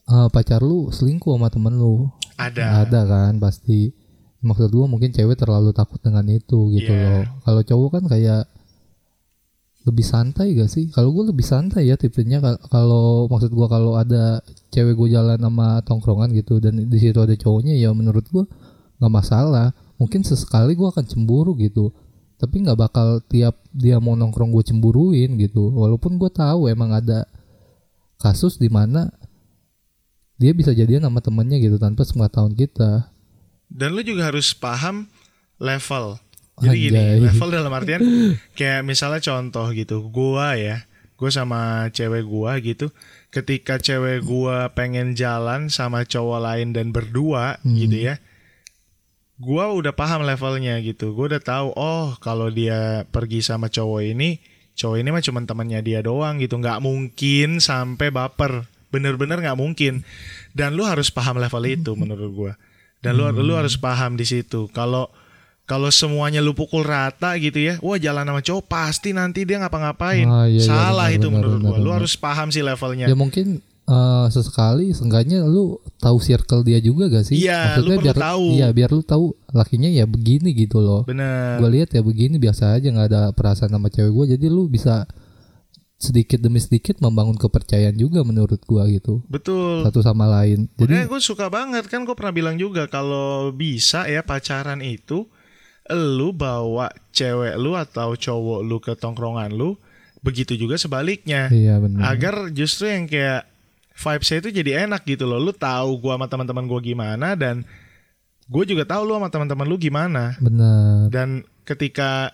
eh, 0.09 0.27
pacar 0.29 0.61
lu 0.61 0.89
selingkuh 0.89 1.33
sama 1.37 1.49
temen 1.49 1.77
lu. 1.77 2.09
Ada. 2.39 2.85
Ada 2.87 3.01
kan 3.05 3.33
pasti. 3.37 3.91
Maksud 4.39 4.71
gua 4.71 4.87
mungkin 4.87 5.11
cewek 5.11 5.35
terlalu 5.35 5.75
takut 5.75 5.99
dengan 5.99 6.23
itu 6.29 6.71
gitu 6.71 6.93
Iya. 6.93 7.03
loh. 7.03 7.23
Kalau 7.43 7.61
cowok 7.65 7.89
kan 7.99 8.03
kayak 8.07 8.47
lebih 9.89 10.05
santai 10.05 10.53
gak 10.53 10.69
sih? 10.69 10.87
Kalau 10.93 11.09
gue 11.11 11.33
lebih 11.33 11.43
santai 11.43 11.89
ya 11.89 11.97
tipenya. 11.97 12.39
Kal- 12.39 12.61
kalau 12.69 13.25
maksud 13.27 13.49
gua 13.51 13.67
kalau 13.67 13.97
ada 13.97 14.39
cewek 14.69 14.93
gue 14.93 15.17
jalan 15.17 15.41
sama 15.41 15.81
tongkrongan 15.83 16.29
gitu 16.37 16.61
dan 16.61 16.77
di 16.77 16.97
situ 17.01 17.17
ada 17.17 17.33
cowoknya 17.33 17.73
ya 17.75 17.89
menurut 17.91 18.23
gua 18.29 18.45
nggak 19.01 19.13
masalah. 19.13 19.73
Mungkin 19.97 20.23
sesekali 20.23 20.77
gua 20.77 20.93
akan 20.93 21.05
cemburu 21.09 21.57
gitu. 21.57 21.91
Tapi 22.39 22.63
nggak 22.63 22.79
bakal 22.79 23.19
tiap 23.27 23.59
dia 23.75 23.99
mau 23.99 24.15
nongkrong 24.15 24.55
gue 24.55 24.63
cemburuin 24.63 25.35
gitu. 25.35 25.75
Walaupun 25.75 26.15
gue 26.15 26.31
tahu 26.31 26.71
emang 26.71 26.95
ada 26.95 27.27
kasus 28.15 28.55
di 28.55 28.71
mana 28.71 29.11
dia 30.39 30.55
bisa 30.55 30.71
jadian 30.71 31.03
sama 31.03 31.19
temennya 31.19 31.59
gitu 31.59 31.75
tanpa 31.75 32.07
sepengetahuan 32.07 32.55
kita. 32.55 33.11
Dan 33.67 33.91
lu 33.91 34.01
juga 34.07 34.31
harus 34.31 34.55
paham 34.55 35.11
level 35.59 36.15
jadi 36.59 36.77
gini 36.77 36.99
Anjay. 36.99 37.19
level 37.25 37.49
dalam 37.49 37.71
artian 37.71 38.01
kayak 38.53 38.83
misalnya 38.83 39.19
contoh 39.19 39.67
gitu 39.71 40.03
gua 40.07 40.53
ya 40.53 40.83
gue 41.15 41.29
sama 41.29 41.87
cewek 41.89 42.23
gua 42.23 42.59
gitu 42.59 42.91
ketika 43.27 43.75
cewek 43.75 44.21
gua 44.21 44.71
pengen 44.71 45.13
jalan 45.13 45.67
sama 45.67 46.03
cowok 46.03 46.39
lain 46.39 46.71
dan 46.71 46.91
berdua 46.91 47.59
Hmm. 47.59 47.75
gitu 47.75 47.97
ya 47.97 48.15
gua 49.39 49.71
udah 49.71 49.95
paham 49.95 50.27
levelnya 50.27 50.75
gitu. 50.83 51.15
Gua 51.15 51.31
udah 51.31 51.39
tahu 51.39 51.71
oh 51.71 52.11
kalau 52.19 52.51
dia 52.51 53.07
pergi 53.07 53.39
sama 53.39 53.71
cowok 53.71 54.03
ini 54.05 54.35
cowok 54.75 54.99
ini 54.99 55.09
mah 55.11 55.23
cuma 55.23 55.39
temannya 55.43 55.79
dia 55.79 55.99
doang 56.03 56.39
gitu. 56.39 56.59
Nggak 56.59 56.83
mungkin 56.83 57.63
sampai 57.63 58.11
baper. 58.11 58.67
Bener-bener 58.91 59.39
nggak 59.39 59.55
mungkin. 59.55 60.03
Dan 60.51 60.75
lu 60.75 60.83
harus 60.83 61.07
paham 61.07 61.39
level 61.39 61.63
itu 61.63 61.95
menurut 62.01 62.31
gua. 62.35 62.53
Dan 62.99 63.15
lu 63.15 63.31
lu 63.31 63.55
harus 63.55 63.79
paham 63.79 64.19
di 64.19 64.27
situ. 64.27 64.67
Kalau 64.75 65.07
kalau 65.69 65.93
semuanya 65.93 66.41
lu 66.41 66.57
pukul 66.57 66.81
rata 66.81 67.37
gitu 67.37 67.61
ya 67.61 67.77
wah 67.85 68.01
jalan 68.01 68.25
sama 68.25 68.41
cowok 68.41 68.65
pasti 68.65 69.13
nanti 69.13 69.45
dia 69.45 69.61
ngapa-ngapain. 69.61 70.25
Ah, 70.25 70.49
iya, 70.49 70.57
iya, 70.57 70.65
salah 70.65 71.13
benar, 71.13 71.17
itu 71.21 71.27
benar, 71.29 71.37
menurut 71.37 71.59
benar, 71.61 71.69
gua. 71.69 71.77
Lu 71.77 71.83
benar. 71.85 71.97
harus 72.01 72.13
paham 72.17 72.47
sih 72.49 72.63
levelnya. 72.65 73.05
Ya 73.05 73.13
mungkin 73.13 73.61
eh, 73.85 74.25
sesekali 74.33 74.89
seenggaknya 74.97 75.45
lu 75.45 75.77
tahu 76.01 76.17
circle 76.17 76.65
dia 76.65 76.81
juga 76.81 77.05
gak 77.13 77.29
sih? 77.29 77.37
Iya, 77.37 77.77
lu 77.85 77.93
perlu 77.93 78.09
biar 78.09 78.17
tahu. 78.17 78.45
iya 78.57 78.67
biar 78.73 78.89
lu 78.89 79.05
tahu 79.05 79.37
lakinya 79.53 79.93
ya 79.93 80.09
begini 80.09 80.57
gitu 80.57 80.81
loh. 80.81 81.05
Bener 81.05 81.61
gue 81.61 81.69
lihat 81.69 81.93
ya 81.93 82.01
begini 82.01 82.41
biasa 82.41 82.73
aja 82.73 82.89
nggak 82.89 83.07
ada 83.13 83.21
perasaan 83.37 83.69
sama 83.69 83.93
cewek 83.93 84.09
gue 84.09 84.25
jadi 84.41 84.45
lu 84.49 84.65
bisa 84.65 85.05
sedikit 85.99 86.39
demi 86.39 86.63
sedikit 86.63 86.97
membangun 87.03 87.35
kepercayaan 87.35 87.93
juga 87.99 88.23
menurut 88.23 88.63
gua 88.63 88.87
gitu. 88.87 89.19
Betul. 89.27 89.83
Satu 89.83 89.99
sama 89.99 90.31
lain. 90.31 90.71
Jadi 90.79 91.05
gue 91.05 91.19
suka 91.19 91.51
banget 91.51 91.91
kan 91.91 92.07
gue 92.07 92.15
pernah 92.15 92.31
bilang 92.31 92.55
juga 92.55 92.87
kalau 92.87 93.51
bisa 93.51 94.07
ya 94.07 94.23
pacaran 94.23 94.79
itu 94.79 95.27
lu 95.89 96.29
bawa 96.33 96.93
cewek 97.11 97.57
lu 97.57 97.73
atau 97.73 98.13
cowok 98.13 98.59
lu 98.61 98.77
ke 98.77 98.93
tongkrongan 98.93 99.53
lu 99.53 99.73
begitu 100.19 100.55
juga 100.59 100.75
sebaliknya. 100.75 101.47
Iya 101.49 101.79
benar. 101.79 102.11
Agar 102.11 102.35
justru 102.51 102.91
yang 102.91 103.07
kayak 103.07 103.47
vibesnya 103.95 104.37
itu 104.43 104.49
jadi 104.51 104.71
enak 104.87 105.03
gitu 105.07 105.25
loh. 105.25 105.39
Lu 105.39 105.51
tahu 105.55 105.99
gua 105.99 106.19
sama 106.19 106.27
teman-teman 106.27 106.65
gua 106.67 106.79
gimana 106.83 107.35
dan 107.39 107.63
gue 108.49 108.63
juga 108.65 108.83
tahu 108.83 109.05
lu 109.05 109.13
sama 109.15 109.29
teman-teman 109.29 109.65
lu 109.69 109.77
gimana. 109.77 110.33
Benar. 110.41 111.13
Dan 111.13 111.45
ketika 111.63 112.33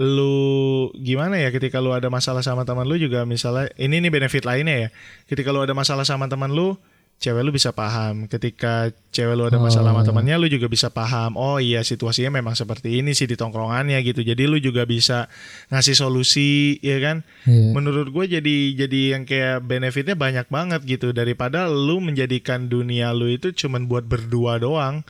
lu 0.00 0.88
gimana 0.96 1.36
ya 1.36 1.52
ketika 1.52 1.76
lu 1.76 1.92
ada 1.92 2.08
masalah 2.08 2.40
sama 2.40 2.64
teman 2.64 2.88
lu 2.88 2.96
juga 2.96 3.28
misalnya 3.28 3.68
ini 3.76 4.00
nih 4.00 4.10
benefit 4.10 4.48
lainnya 4.48 4.88
ya. 4.88 4.92
Ketika 5.28 5.52
lu 5.52 5.60
ada 5.60 5.76
masalah 5.76 6.08
sama 6.08 6.26
teman 6.26 6.50
lu 6.50 6.80
cewek 7.22 7.40
lu 7.40 7.54
bisa 7.54 7.70
paham. 7.70 8.26
Ketika 8.26 8.90
cewek 9.08 9.32
lu 9.32 9.46
ada 9.46 9.56
masalah 9.56 9.88
Oh, 9.88 9.94
sama 9.94 10.02
iya. 10.02 10.08
temannya, 10.10 10.34
lu 10.36 10.48
juga 10.50 10.66
bisa 10.66 10.90
paham. 10.90 11.32
Oh 11.34 11.56
iya 11.56 11.80
situasinya 11.80 12.34
memang 12.34 12.52
seperti 12.52 12.98
ini 12.98 13.14
sih 13.14 13.24
di 13.24 13.38
tongkrongannya 13.38 14.02
gitu. 14.02 14.20
Jadi 14.20 14.42
lu 14.44 14.58
juga 14.58 14.82
bisa 14.82 15.30
ngasih 15.70 15.94
solusi, 15.94 16.82
ya 16.82 16.98
kan? 16.98 17.22
Iya. 17.44 17.70
Menurut 17.70 18.10
gue 18.10 18.24
jadi 18.32 18.56
jadi 18.76 19.00
yang 19.14 19.22
kayak 19.22 19.62
benefitnya 19.62 20.12
banyak 20.12 20.46
banget 20.48 20.82
gitu 20.82 21.14
daripada 21.14 21.64
lu 21.64 22.02
menjadikan 22.02 22.66
dunia 22.66 23.14
lu 23.14 23.30
itu 23.30 23.54
cuman 23.54 23.86
buat 23.86 24.02
berdua 24.02 24.58
doang. 24.58 25.06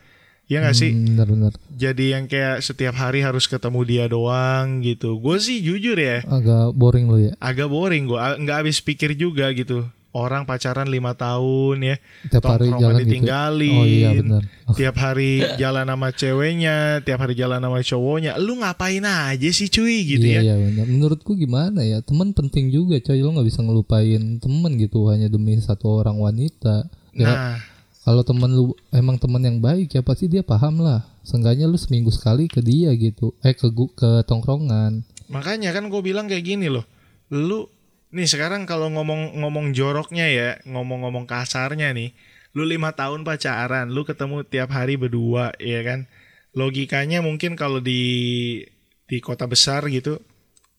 Ya 0.46 0.60
nggak 0.60 0.76
sih? 0.76 0.92
Hmm, 0.92 1.16
Benar-benar 1.16 1.52
Jadi 1.72 2.12
yang 2.12 2.28
kayak 2.28 2.60
setiap 2.60 2.92
hari 2.92 3.24
harus 3.24 3.48
ketemu 3.48 3.80
dia 3.82 4.04
doang 4.04 4.84
gitu. 4.84 5.16
Gue 5.16 5.40
sih 5.40 5.64
jujur 5.64 5.96
ya, 5.96 6.20
agak 6.22 6.76
boring 6.76 7.08
lo 7.08 7.16
ya. 7.16 7.32
agak 7.40 7.66
boring 7.66 8.04
gue. 8.04 8.18
Nggak 8.18 8.56
habis 8.60 8.76
pikir 8.78 9.16
juga 9.16 9.48
gitu. 9.56 9.88
Orang 10.12 10.44
pacaran 10.44 10.92
lima 10.92 11.16
tahun 11.16 11.88
ya, 11.88 11.96
Tiap 12.28 12.44
hari 12.44 12.68
jalan 12.68 13.00
gitu. 13.00 13.08
ditinggalin. 13.08 13.80
Oh 13.80 13.88
iya 13.88 14.10
benar. 14.12 14.42
Oh, 14.68 14.76
Tiap 14.76 14.96
hari 15.00 15.40
jalan 15.62 15.88
sama 15.88 16.08
ceweknya, 16.12 17.00
tiap 17.00 17.24
hari 17.24 17.32
jalan 17.32 17.64
sama 17.64 17.80
cowoknya. 17.80 18.36
Lu 18.36 18.60
ngapain 18.60 19.00
aja 19.00 19.48
sih 19.48 19.72
cuy 19.72 20.04
gitu 20.04 20.28
iya, 20.28 20.44
ya? 20.44 20.52
Iya 20.52 20.54
benar. 20.60 20.84
Menurutku 20.84 21.32
gimana 21.32 21.80
ya? 21.80 22.04
Teman 22.04 22.36
penting 22.36 22.68
juga 22.68 23.00
coy. 23.00 23.24
Lo 23.24 23.32
nggak 23.32 23.48
bisa 23.48 23.64
ngelupain 23.64 24.36
temen 24.36 24.72
gitu 24.76 25.08
hanya 25.08 25.32
demi 25.32 25.56
satu 25.64 26.04
orang 26.04 26.20
wanita. 26.20 26.92
Ya, 27.16 27.24
Nah, 27.32 27.56
kalau 28.04 28.20
temen 28.20 28.52
lu 28.52 28.76
emang 28.92 29.16
temen 29.16 29.40
yang 29.40 29.64
baik 29.64 29.96
ya 29.96 30.04
pasti 30.04 30.28
dia 30.28 30.44
paham 30.44 30.84
lah. 30.84 31.08
Seenggaknya 31.24 31.64
lu 31.64 31.80
seminggu 31.80 32.12
sekali 32.12 32.52
ke 32.52 32.60
dia 32.60 32.92
gitu. 33.00 33.32
Eh 33.40 33.56
ke 33.56 33.72
ke 33.96 34.28
tongkrongan. 34.28 35.08
Makanya 35.32 35.72
kan 35.72 35.88
gue 35.88 36.00
bilang 36.04 36.28
kayak 36.28 36.44
gini 36.44 36.68
loh. 36.68 36.84
Lu 37.32 37.64
nih 38.12 38.28
sekarang 38.28 38.68
kalau 38.68 38.92
ngomong-ngomong 38.92 39.72
joroknya 39.72 40.28
ya, 40.28 40.50
ngomong-ngomong 40.68 41.24
kasarnya 41.24 41.96
nih, 41.96 42.12
lu 42.52 42.68
lima 42.68 42.92
tahun 42.92 43.24
pacaran, 43.24 43.88
lu 43.88 44.04
ketemu 44.04 44.44
tiap 44.44 44.70
hari 44.70 45.00
berdua, 45.00 45.56
ya 45.56 45.80
kan? 45.82 46.06
Logikanya 46.52 47.24
mungkin 47.24 47.56
kalau 47.56 47.80
di 47.80 48.60
di 49.08 49.18
kota 49.24 49.48
besar 49.48 49.88
gitu, 49.88 50.20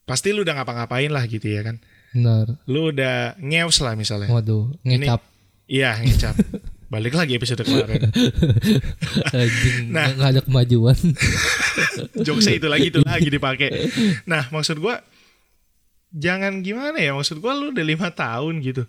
pasti 0.06 0.30
lu 0.30 0.46
udah 0.46 0.62
ngapa-ngapain 0.62 1.10
lah 1.10 1.26
gitu 1.26 1.50
ya 1.50 1.66
kan? 1.66 1.82
Benar. 2.14 2.62
Lu 2.70 2.94
udah 2.94 3.34
ngeus 3.42 3.82
lah 3.82 3.98
misalnya. 3.98 4.30
Waduh, 4.30 4.70
ngecap. 4.86 5.20
Iya 5.66 5.98
ngecap. 5.98 6.38
Balik 6.94 7.18
lagi 7.18 7.34
episode 7.34 7.66
kemarin. 7.66 8.06
Nah. 9.90 10.14
nggak 10.14 10.30
ada 10.30 10.42
kemajuan. 10.46 10.94
Jokesnya 12.26 12.54
itu 12.54 12.68
lagi 12.70 12.86
itu 12.94 13.02
lagi 13.02 13.26
dipakai. 13.26 13.90
Nah 14.30 14.46
maksud 14.54 14.78
gua 14.78 15.02
jangan 16.14 16.62
gimana 16.62 16.96
ya 16.96 17.10
maksud 17.12 17.42
gua 17.42 17.52
lu 17.52 17.74
udah 17.74 17.82
lima 17.82 18.08
tahun 18.08 18.62
gitu. 18.62 18.86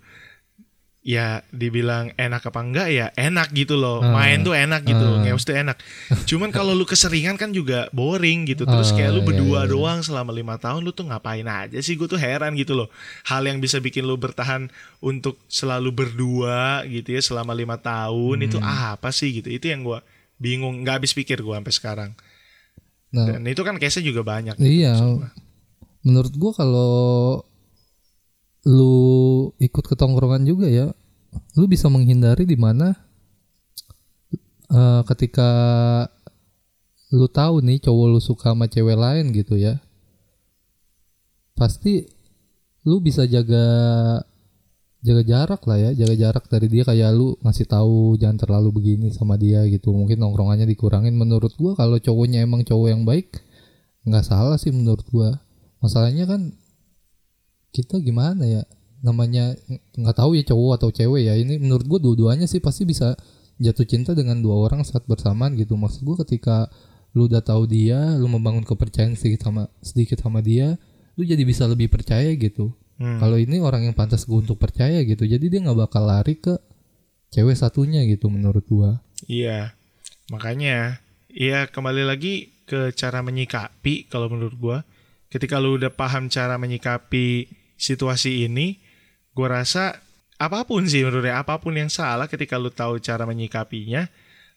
Ya 1.05 1.45
dibilang 1.53 2.09
enak 2.17 2.49
apa 2.49 2.65
enggak 2.65 2.89
ya 2.89 3.13
enak 3.13 3.53
gitu 3.53 3.77
loh. 3.77 4.01
Ah. 4.01 4.09
Main 4.09 4.41
tuh 4.41 4.57
enak 4.57 4.81
gitu, 4.81 5.05
Ah. 5.05 5.21
ngeus 5.21 5.45
tuh 5.45 5.53
enak. 5.53 5.77
Cuman 6.25 6.49
kalau 6.49 6.73
lu 6.73 6.81
keseringan 6.81 7.38
kan 7.38 7.53
juga 7.53 7.85
boring 7.93 8.49
gitu. 8.49 8.65
Terus 8.65 8.89
Ah, 8.89 8.97
kayak 8.97 9.11
lu 9.13 9.21
iya, 9.21 9.27
berdua 9.29 9.59
iya. 9.61 9.69
doang 9.69 10.01
selama 10.01 10.33
lima 10.33 10.57
tahun 10.57 10.81
lu 10.81 10.89
tuh 10.89 11.05
ngapain 11.05 11.45
aja 11.45 11.77
sih? 11.77 11.93
Gue 11.93 12.09
tuh 12.09 12.17
heran 12.17 12.57
gitu 12.57 12.73
loh. 12.73 12.89
Hal 13.21 13.45
yang 13.45 13.61
bisa 13.61 13.77
bikin 13.77 14.01
lu 14.01 14.17
bertahan 14.17 14.65
untuk 14.97 15.38
selalu 15.45 15.93
berdua 15.93 16.81
gitu 16.89 17.13
ya 17.13 17.21
selama 17.21 17.53
lima 17.53 17.77
tahun 17.77 18.41
itu 18.41 18.57
Hmm. 18.57 18.97
apa 18.97 19.13
sih 19.13 19.29
gitu? 19.29 19.53
Itu 19.53 19.69
yang 19.69 19.85
gua 19.85 20.01
bingung, 20.41 20.81
nggak 20.81 21.05
habis 21.05 21.13
pikir 21.13 21.45
gua 21.45 21.61
sampai 21.61 21.73
sekarang. 21.73 22.11
Nah, 23.13 23.29
Dan 23.29 23.45
itu 23.45 23.61
kan 23.61 23.77
case-nya 23.77 24.09
juga 24.09 24.25
banyak. 24.25 24.57
Iya. 24.57 24.97
maksud 24.97 25.21
gua. 25.21 25.29
Menurut 26.05 26.33
gua 26.37 26.51
kalau 26.53 26.93
lu 28.65 28.97
ikut 29.57 29.85
ke 29.85 29.97
tongkrongan 29.97 30.45
juga 30.45 30.69
ya, 30.69 30.93
lu 31.57 31.65
bisa 31.65 31.89
menghindari 31.89 32.45
di 32.45 32.57
mana 32.57 32.93
eh, 34.69 35.01
ketika 35.09 35.49
lu 37.13 37.25
tahu 37.29 37.61
nih 37.65 37.81
cowok 37.81 38.05
lu 38.11 38.19
suka 38.21 38.53
sama 38.53 38.69
cewek 38.69 38.97
lain 38.97 39.33
gitu 39.33 39.57
ya. 39.57 39.81
Pasti 41.57 42.05
lu 42.85 43.01
bisa 43.01 43.25
jaga 43.25 43.65
jaga 45.05 45.23
jarak 45.25 45.61
lah 45.69 45.77
ya, 45.77 45.89
jaga 45.93 46.15
jarak 46.17 46.45
dari 46.49 46.67
dia 46.69 46.83
kayak 46.85 47.13
lu 47.17 47.37
ngasih 47.45 47.65
tahu 47.69 48.17
jangan 48.21 48.37
terlalu 48.41 48.69
begini 48.73 49.09
sama 49.09 49.37
dia 49.41 49.65
gitu. 49.69 49.89
Mungkin 49.89 50.21
nongkrongannya 50.21 50.69
dikurangin 50.69 51.17
menurut 51.17 51.53
gua 51.57 51.73
kalau 51.73 51.97
cowoknya 51.97 52.45
emang 52.45 52.61
cowok 52.61 52.87
yang 52.93 53.03
baik 53.05 53.41
nggak 54.05 54.25
salah 54.25 54.57
sih 54.61 54.69
menurut 54.69 55.05
gua 55.09 55.44
masalahnya 55.85 56.25
kan 56.25 56.41
kita 57.69 58.01
gimana 58.01 58.41
ya 58.43 58.63
namanya 58.99 59.53
nggak 59.93 60.17
tahu 60.17 60.33
ya 60.33 60.43
cowok 60.43 60.71
atau 60.81 60.89
cewek 60.89 61.29
ya 61.29 61.37
ini 61.37 61.61
menurut 61.61 61.85
gua 61.85 61.99
dua-duanya 62.01 62.49
sih 62.49 62.57
pasti 62.57 62.89
bisa 62.89 63.13
jatuh 63.55 63.85
cinta 63.85 64.17
dengan 64.17 64.41
dua 64.41 64.65
orang 64.65 64.81
saat 64.81 65.05
bersamaan 65.05 65.53
gitu 65.53 65.77
maksud 65.77 66.01
gua 66.01 66.17
ketika 66.25 66.67
lu 67.13 67.29
udah 67.29 67.39
tahu 67.39 67.69
dia 67.69 68.17
lu 68.17 68.25
membangun 68.25 68.65
kepercayaan 68.65 69.13
sedikit 69.13 69.45
sama 69.45 69.69
sedikit 69.79 70.19
sama 70.19 70.41
dia 70.41 70.75
lu 71.15 71.23
jadi 71.23 71.45
bisa 71.45 71.69
lebih 71.69 71.87
percaya 71.87 72.33
gitu 72.33 72.73
Hmm. 72.95 73.19
kalau 73.19 73.35
ini 73.35 73.59
orang 73.59 73.83
yang 73.83 73.91
pantas 73.91 74.23
gue 74.23 74.39
untuk 74.39 74.55
percaya 74.55 75.03
gitu 75.03 75.27
jadi 75.27 75.43
dia 75.51 75.59
nggak 75.59 75.83
bakal 75.83 76.07
lari 76.07 76.39
ke 76.39 76.55
cewek 77.27 77.51
satunya 77.51 77.99
gitu 78.07 78.31
menurut 78.31 78.63
gua 78.71 79.03
Iya. 79.27 79.75
Makanya 80.31 81.03
ya 81.27 81.67
kembali 81.67 82.07
lagi 82.07 82.55
ke 82.63 82.95
cara 82.95 83.19
menyikapi 83.19 84.07
kalau 84.07 84.31
menurut 84.31 84.55
gua. 84.55 84.77
Ketika 85.35 85.59
lu 85.59 85.75
udah 85.75 85.91
paham 85.91 86.31
cara 86.31 86.55
menyikapi 86.55 87.51
situasi 87.75 88.47
ini, 88.47 88.79
gua 89.35 89.59
rasa 89.59 89.99
apa 90.39 90.63
pun 90.63 90.87
sih 90.87 91.03
menurutnya 91.03 91.43
apa 91.43 91.59
pun 91.59 91.75
yang 91.75 91.91
salah 91.91 92.31
ketika 92.31 92.55
lu 92.55 92.71
tahu 92.71 93.03
cara 93.03 93.27
menyikapinya, 93.27 94.07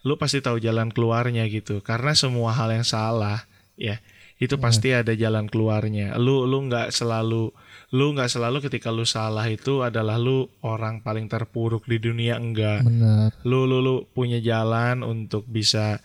lu 0.06 0.14
pasti 0.14 0.38
tahu 0.38 0.62
jalan 0.62 0.94
keluarnya 0.94 1.50
gitu. 1.50 1.82
Karena 1.82 2.14
semua 2.14 2.54
hal 2.54 2.70
yang 2.70 2.86
salah 2.86 3.42
ya 3.74 3.98
itu 4.38 4.54
pasti 4.54 4.94
ada 4.94 5.18
jalan 5.18 5.50
keluarnya. 5.50 6.14
Lu 6.14 6.46
lu 6.46 6.70
nggak 6.70 6.94
selalu 6.94 7.50
lu 7.90 8.06
nggak 8.14 8.30
selalu 8.30 8.62
ketika 8.62 8.94
lu 8.94 9.02
salah 9.02 9.50
itu 9.50 9.82
adalah 9.82 10.14
lu 10.14 10.46
orang 10.62 11.02
paling 11.02 11.26
terpuruk 11.26 11.90
di 11.90 11.96
dunia 11.96 12.36
enggak 12.36 12.84
benar 12.84 13.32
lu 13.48 13.64
lu 13.64 13.80
lu 13.80 14.04
punya 14.12 14.44
jalan 14.44 15.00
untuk 15.00 15.48
bisa 15.48 15.98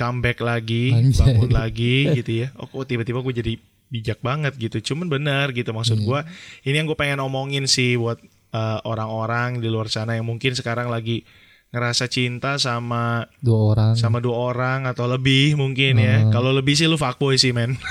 comeback 0.00 0.40
lagi, 0.40 0.96
Anjay. 0.96 1.18
bangun 1.20 1.50
lagi 1.52 1.96
gitu 2.18 2.46
ya. 2.46 2.48
Oh 2.56 2.64
kok 2.64 2.88
tiba-tiba 2.88 3.20
gue 3.20 3.34
jadi 3.36 3.54
bijak 3.90 4.22
banget 4.22 4.54
gitu. 4.56 4.94
Cuman 4.94 5.10
benar 5.10 5.50
gitu 5.50 5.74
maksud 5.74 6.00
gua. 6.00 6.22
Ini 6.62 6.80
yang 6.80 6.86
gue 6.86 6.94
pengen 6.94 7.20
omongin 7.20 7.66
sih 7.66 7.98
buat 7.98 8.16
eh, 8.50 8.78
orang-orang 8.86 9.58
di 9.58 9.66
luar 9.66 9.90
sana 9.90 10.14
yang 10.14 10.24
mungkin 10.24 10.54
sekarang 10.54 10.88
lagi 10.88 11.26
ngerasa 11.70 12.10
cinta 12.10 12.58
sama 12.58 13.30
dua 13.38 13.58
orang 13.74 13.92
sama 13.94 14.18
dua 14.18 14.50
orang 14.50 14.90
atau 14.90 15.06
lebih 15.06 15.54
mungkin 15.54 15.98
ya. 15.98 16.22
Hmm. 16.22 16.30
Kalau 16.30 16.50
lebih 16.50 16.74
sih 16.74 16.86
lu 16.86 16.94
fuckboy 16.94 17.34
sih 17.34 17.50
men. 17.50 17.74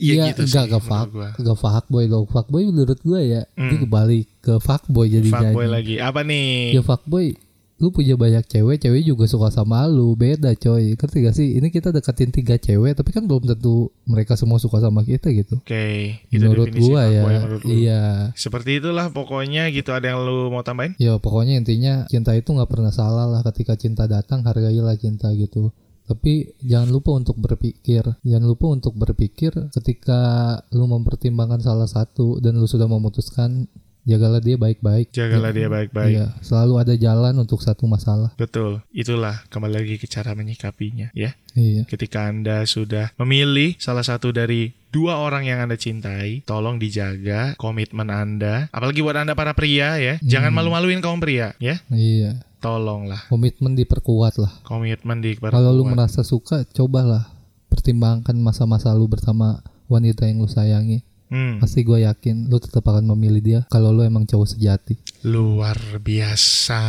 Iya, 0.00 0.32
gitu 0.32 0.48
enggak 0.48 0.64
sih 0.64 0.68
enggak 0.72 0.80
menurut 0.80 0.88
fuck, 0.88 1.08
gua. 1.12 1.28
enggak 1.36 1.58
fuckboy 1.60 2.04
dong. 2.08 2.24
Fuckboy 2.24 2.62
menurut 2.72 2.98
gua 3.04 3.20
ya, 3.20 3.42
Hmm. 3.52 3.84
kembali 3.84 4.18
ke 4.40 4.54
fuckboy 4.56 5.06
jadi 5.12 5.28
Fuckboy 5.28 5.66
lagi. 5.68 5.94
Apa 6.00 6.24
nih? 6.24 6.72
Ya 6.72 6.80
fuckboy, 6.80 7.36
lu 7.80 7.88
punya 7.88 8.12
banyak 8.14 8.44
cewek, 8.44 8.76
cewek 8.76 9.02
juga 9.08 9.24
suka 9.24 9.48
sama 9.48 9.88
lu, 9.88 10.12
beda 10.12 10.52
coy. 10.52 10.94
Ngerti 11.00 11.16
gak 11.24 11.34
sih? 11.34 11.56
Ini 11.56 11.72
kita 11.72 11.96
deketin 11.96 12.28
tiga 12.28 12.60
cewek, 12.60 12.92
tapi 12.92 13.10
kan 13.10 13.24
belum 13.24 13.48
tentu 13.48 13.88
mereka 14.04 14.36
semua 14.36 14.60
suka 14.60 14.84
sama 14.84 15.00
kita 15.00 15.32
gitu. 15.32 15.56
Oke, 15.64 16.20
itu 16.28 16.44
menurut 16.44 16.68
definisi 16.68 16.92
gua 16.92 17.08
ya, 17.08 17.24
menurut 17.24 17.60
lu. 17.64 17.72
iya. 17.72 18.02
Seperti 18.36 18.84
itulah 18.84 19.08
pokoknya 19.08 19.72
gitu. 19.72 19.96
Ada 19.96 20.12
yang 20.12 20.20
lu 20.28 20.52
mau 20.52 20.60
tambahin? 20.60 20.92
Ya 21.00 21.16
pokoknya 21.16 21.56
intinya 21.56 22.04
cinta 22.12 22.36
itu 22.36 22.52
nggak 22.52 22.68
pernah 22.68 22.92
salah 22.92 23.24
lah 23.24 23.40
ketika 23.48 23.74
cinta 23.80 24.04
datang 24.04 24.44
hargailah 24.44 25.00
cinta 25.00 25.32
gitu. 25.32 25.72
Tapi 26.04 26.58
jangan 26.60 26.90
lupa 26.90 27.14
untuk 27.14 27.38
berpikir, 27.38 28.02
jangan 28.26 28.44
lupa 28.44 28.66
untuk 28.66 28.98
berpikir 28.98 29.54
ketika 29.70 30.58
lu 30.74 30.90
mempertimbangkan 30.90 31.62
salah 31.62 31.86
satu 31.86 32.42
dan 32.42 32.58
lu 32.58 32.66
sudah 32.66 32.90
memutuskan 32.90 33.70
jagalah 34.04 34.40
dia 34.40 34.56
baik-baik. 34.56 35.12
Jagalah 35.12 35.50
dia 35.52 35.68
baik-baik. 35.70 36.14
Iya, 36.14 36.26
selalu 36.40 36.74
ada 36.80 36.94
jalan 36.96 37.34
untuk 37.38 37.60
satu 37.60 37.84
masalah. 37.84 38.32
Betul, 38.36 38.80
itulah 38.90 39.42
kembali 39.52 39.74
lagi 39.80 39.94
ke 40.00 40.06
cara 40.08 40.32
menyikapinya 40.34 41.12
ya. 41.12 41.36
Iya. 41.54 41.84
Ketika 41.86 42.30
Anda 42.30 42.62
sudah 42.64 43.10
memilih 43.18 43.74
salah 43.82 44.06
satu 44.06 44.30
dari 44.30 44.70
dua 44.90 45.18
orang 45.18 45.46
yang 45.46 45.62
Anda 45.62 45.74
cintai, 45.74 46.46
tolong 46.46 46.78
dijaga 46.78 47.54
komitmen 47.58 48.10
Anda. 48.10 48.70
Apalagi 48.70 49.02
buat 49.02 49.18
Anda 49.18 49.34
para 49.34 49.54
pria 49.54 49.98
ya, 49.98 50.14
jangan 50.22 50.54
malu-maluin 50.54 51.02
kaum 51.02 51.18
pria 51.18 51.54
ya. 51.58 51.78
Iya. 51.90 52.42
Tolonglah 52.60 53.24
Komitmen 53.32 53.72
diperkuat 53.72 54.36
lah. 54.36 54.52
komitmen 54.68 55.24
di 55.24 55.32
Kalau 55.40 55.72
lu 55.72 55.88
merasa 55.88 56.20
suka, 56.20 56.60
cobalah 56.76 57.32
pertimbangkan 57.72 58.36
masa-masa 58.36 58.92
lu 58.92 59.08
bersama 59.08 59.64
wanita 59.88 60.28
yang 60.28 60.44
lu 60.44 60.48
sayangi. 60.50 61.00
Hmm, 61.30 61.62
Pasti 61.62 61.80
gue 61.80 62.02
yakin 62.02 62.50
lu 62.50 62.58
tetap 62.58 62.82
akan 62.84 63.14
memilih 63.14 63.38
dia 63.40 63.60
kalau 63.70 63.94
lu 63.94 64.02
emang 64.02 64.26
cowok 64.26 64.50
sejati. 64.50 64.94
luar 65.22 65.78
biasa. 66.02 66.82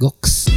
Goks. 0.00 0.48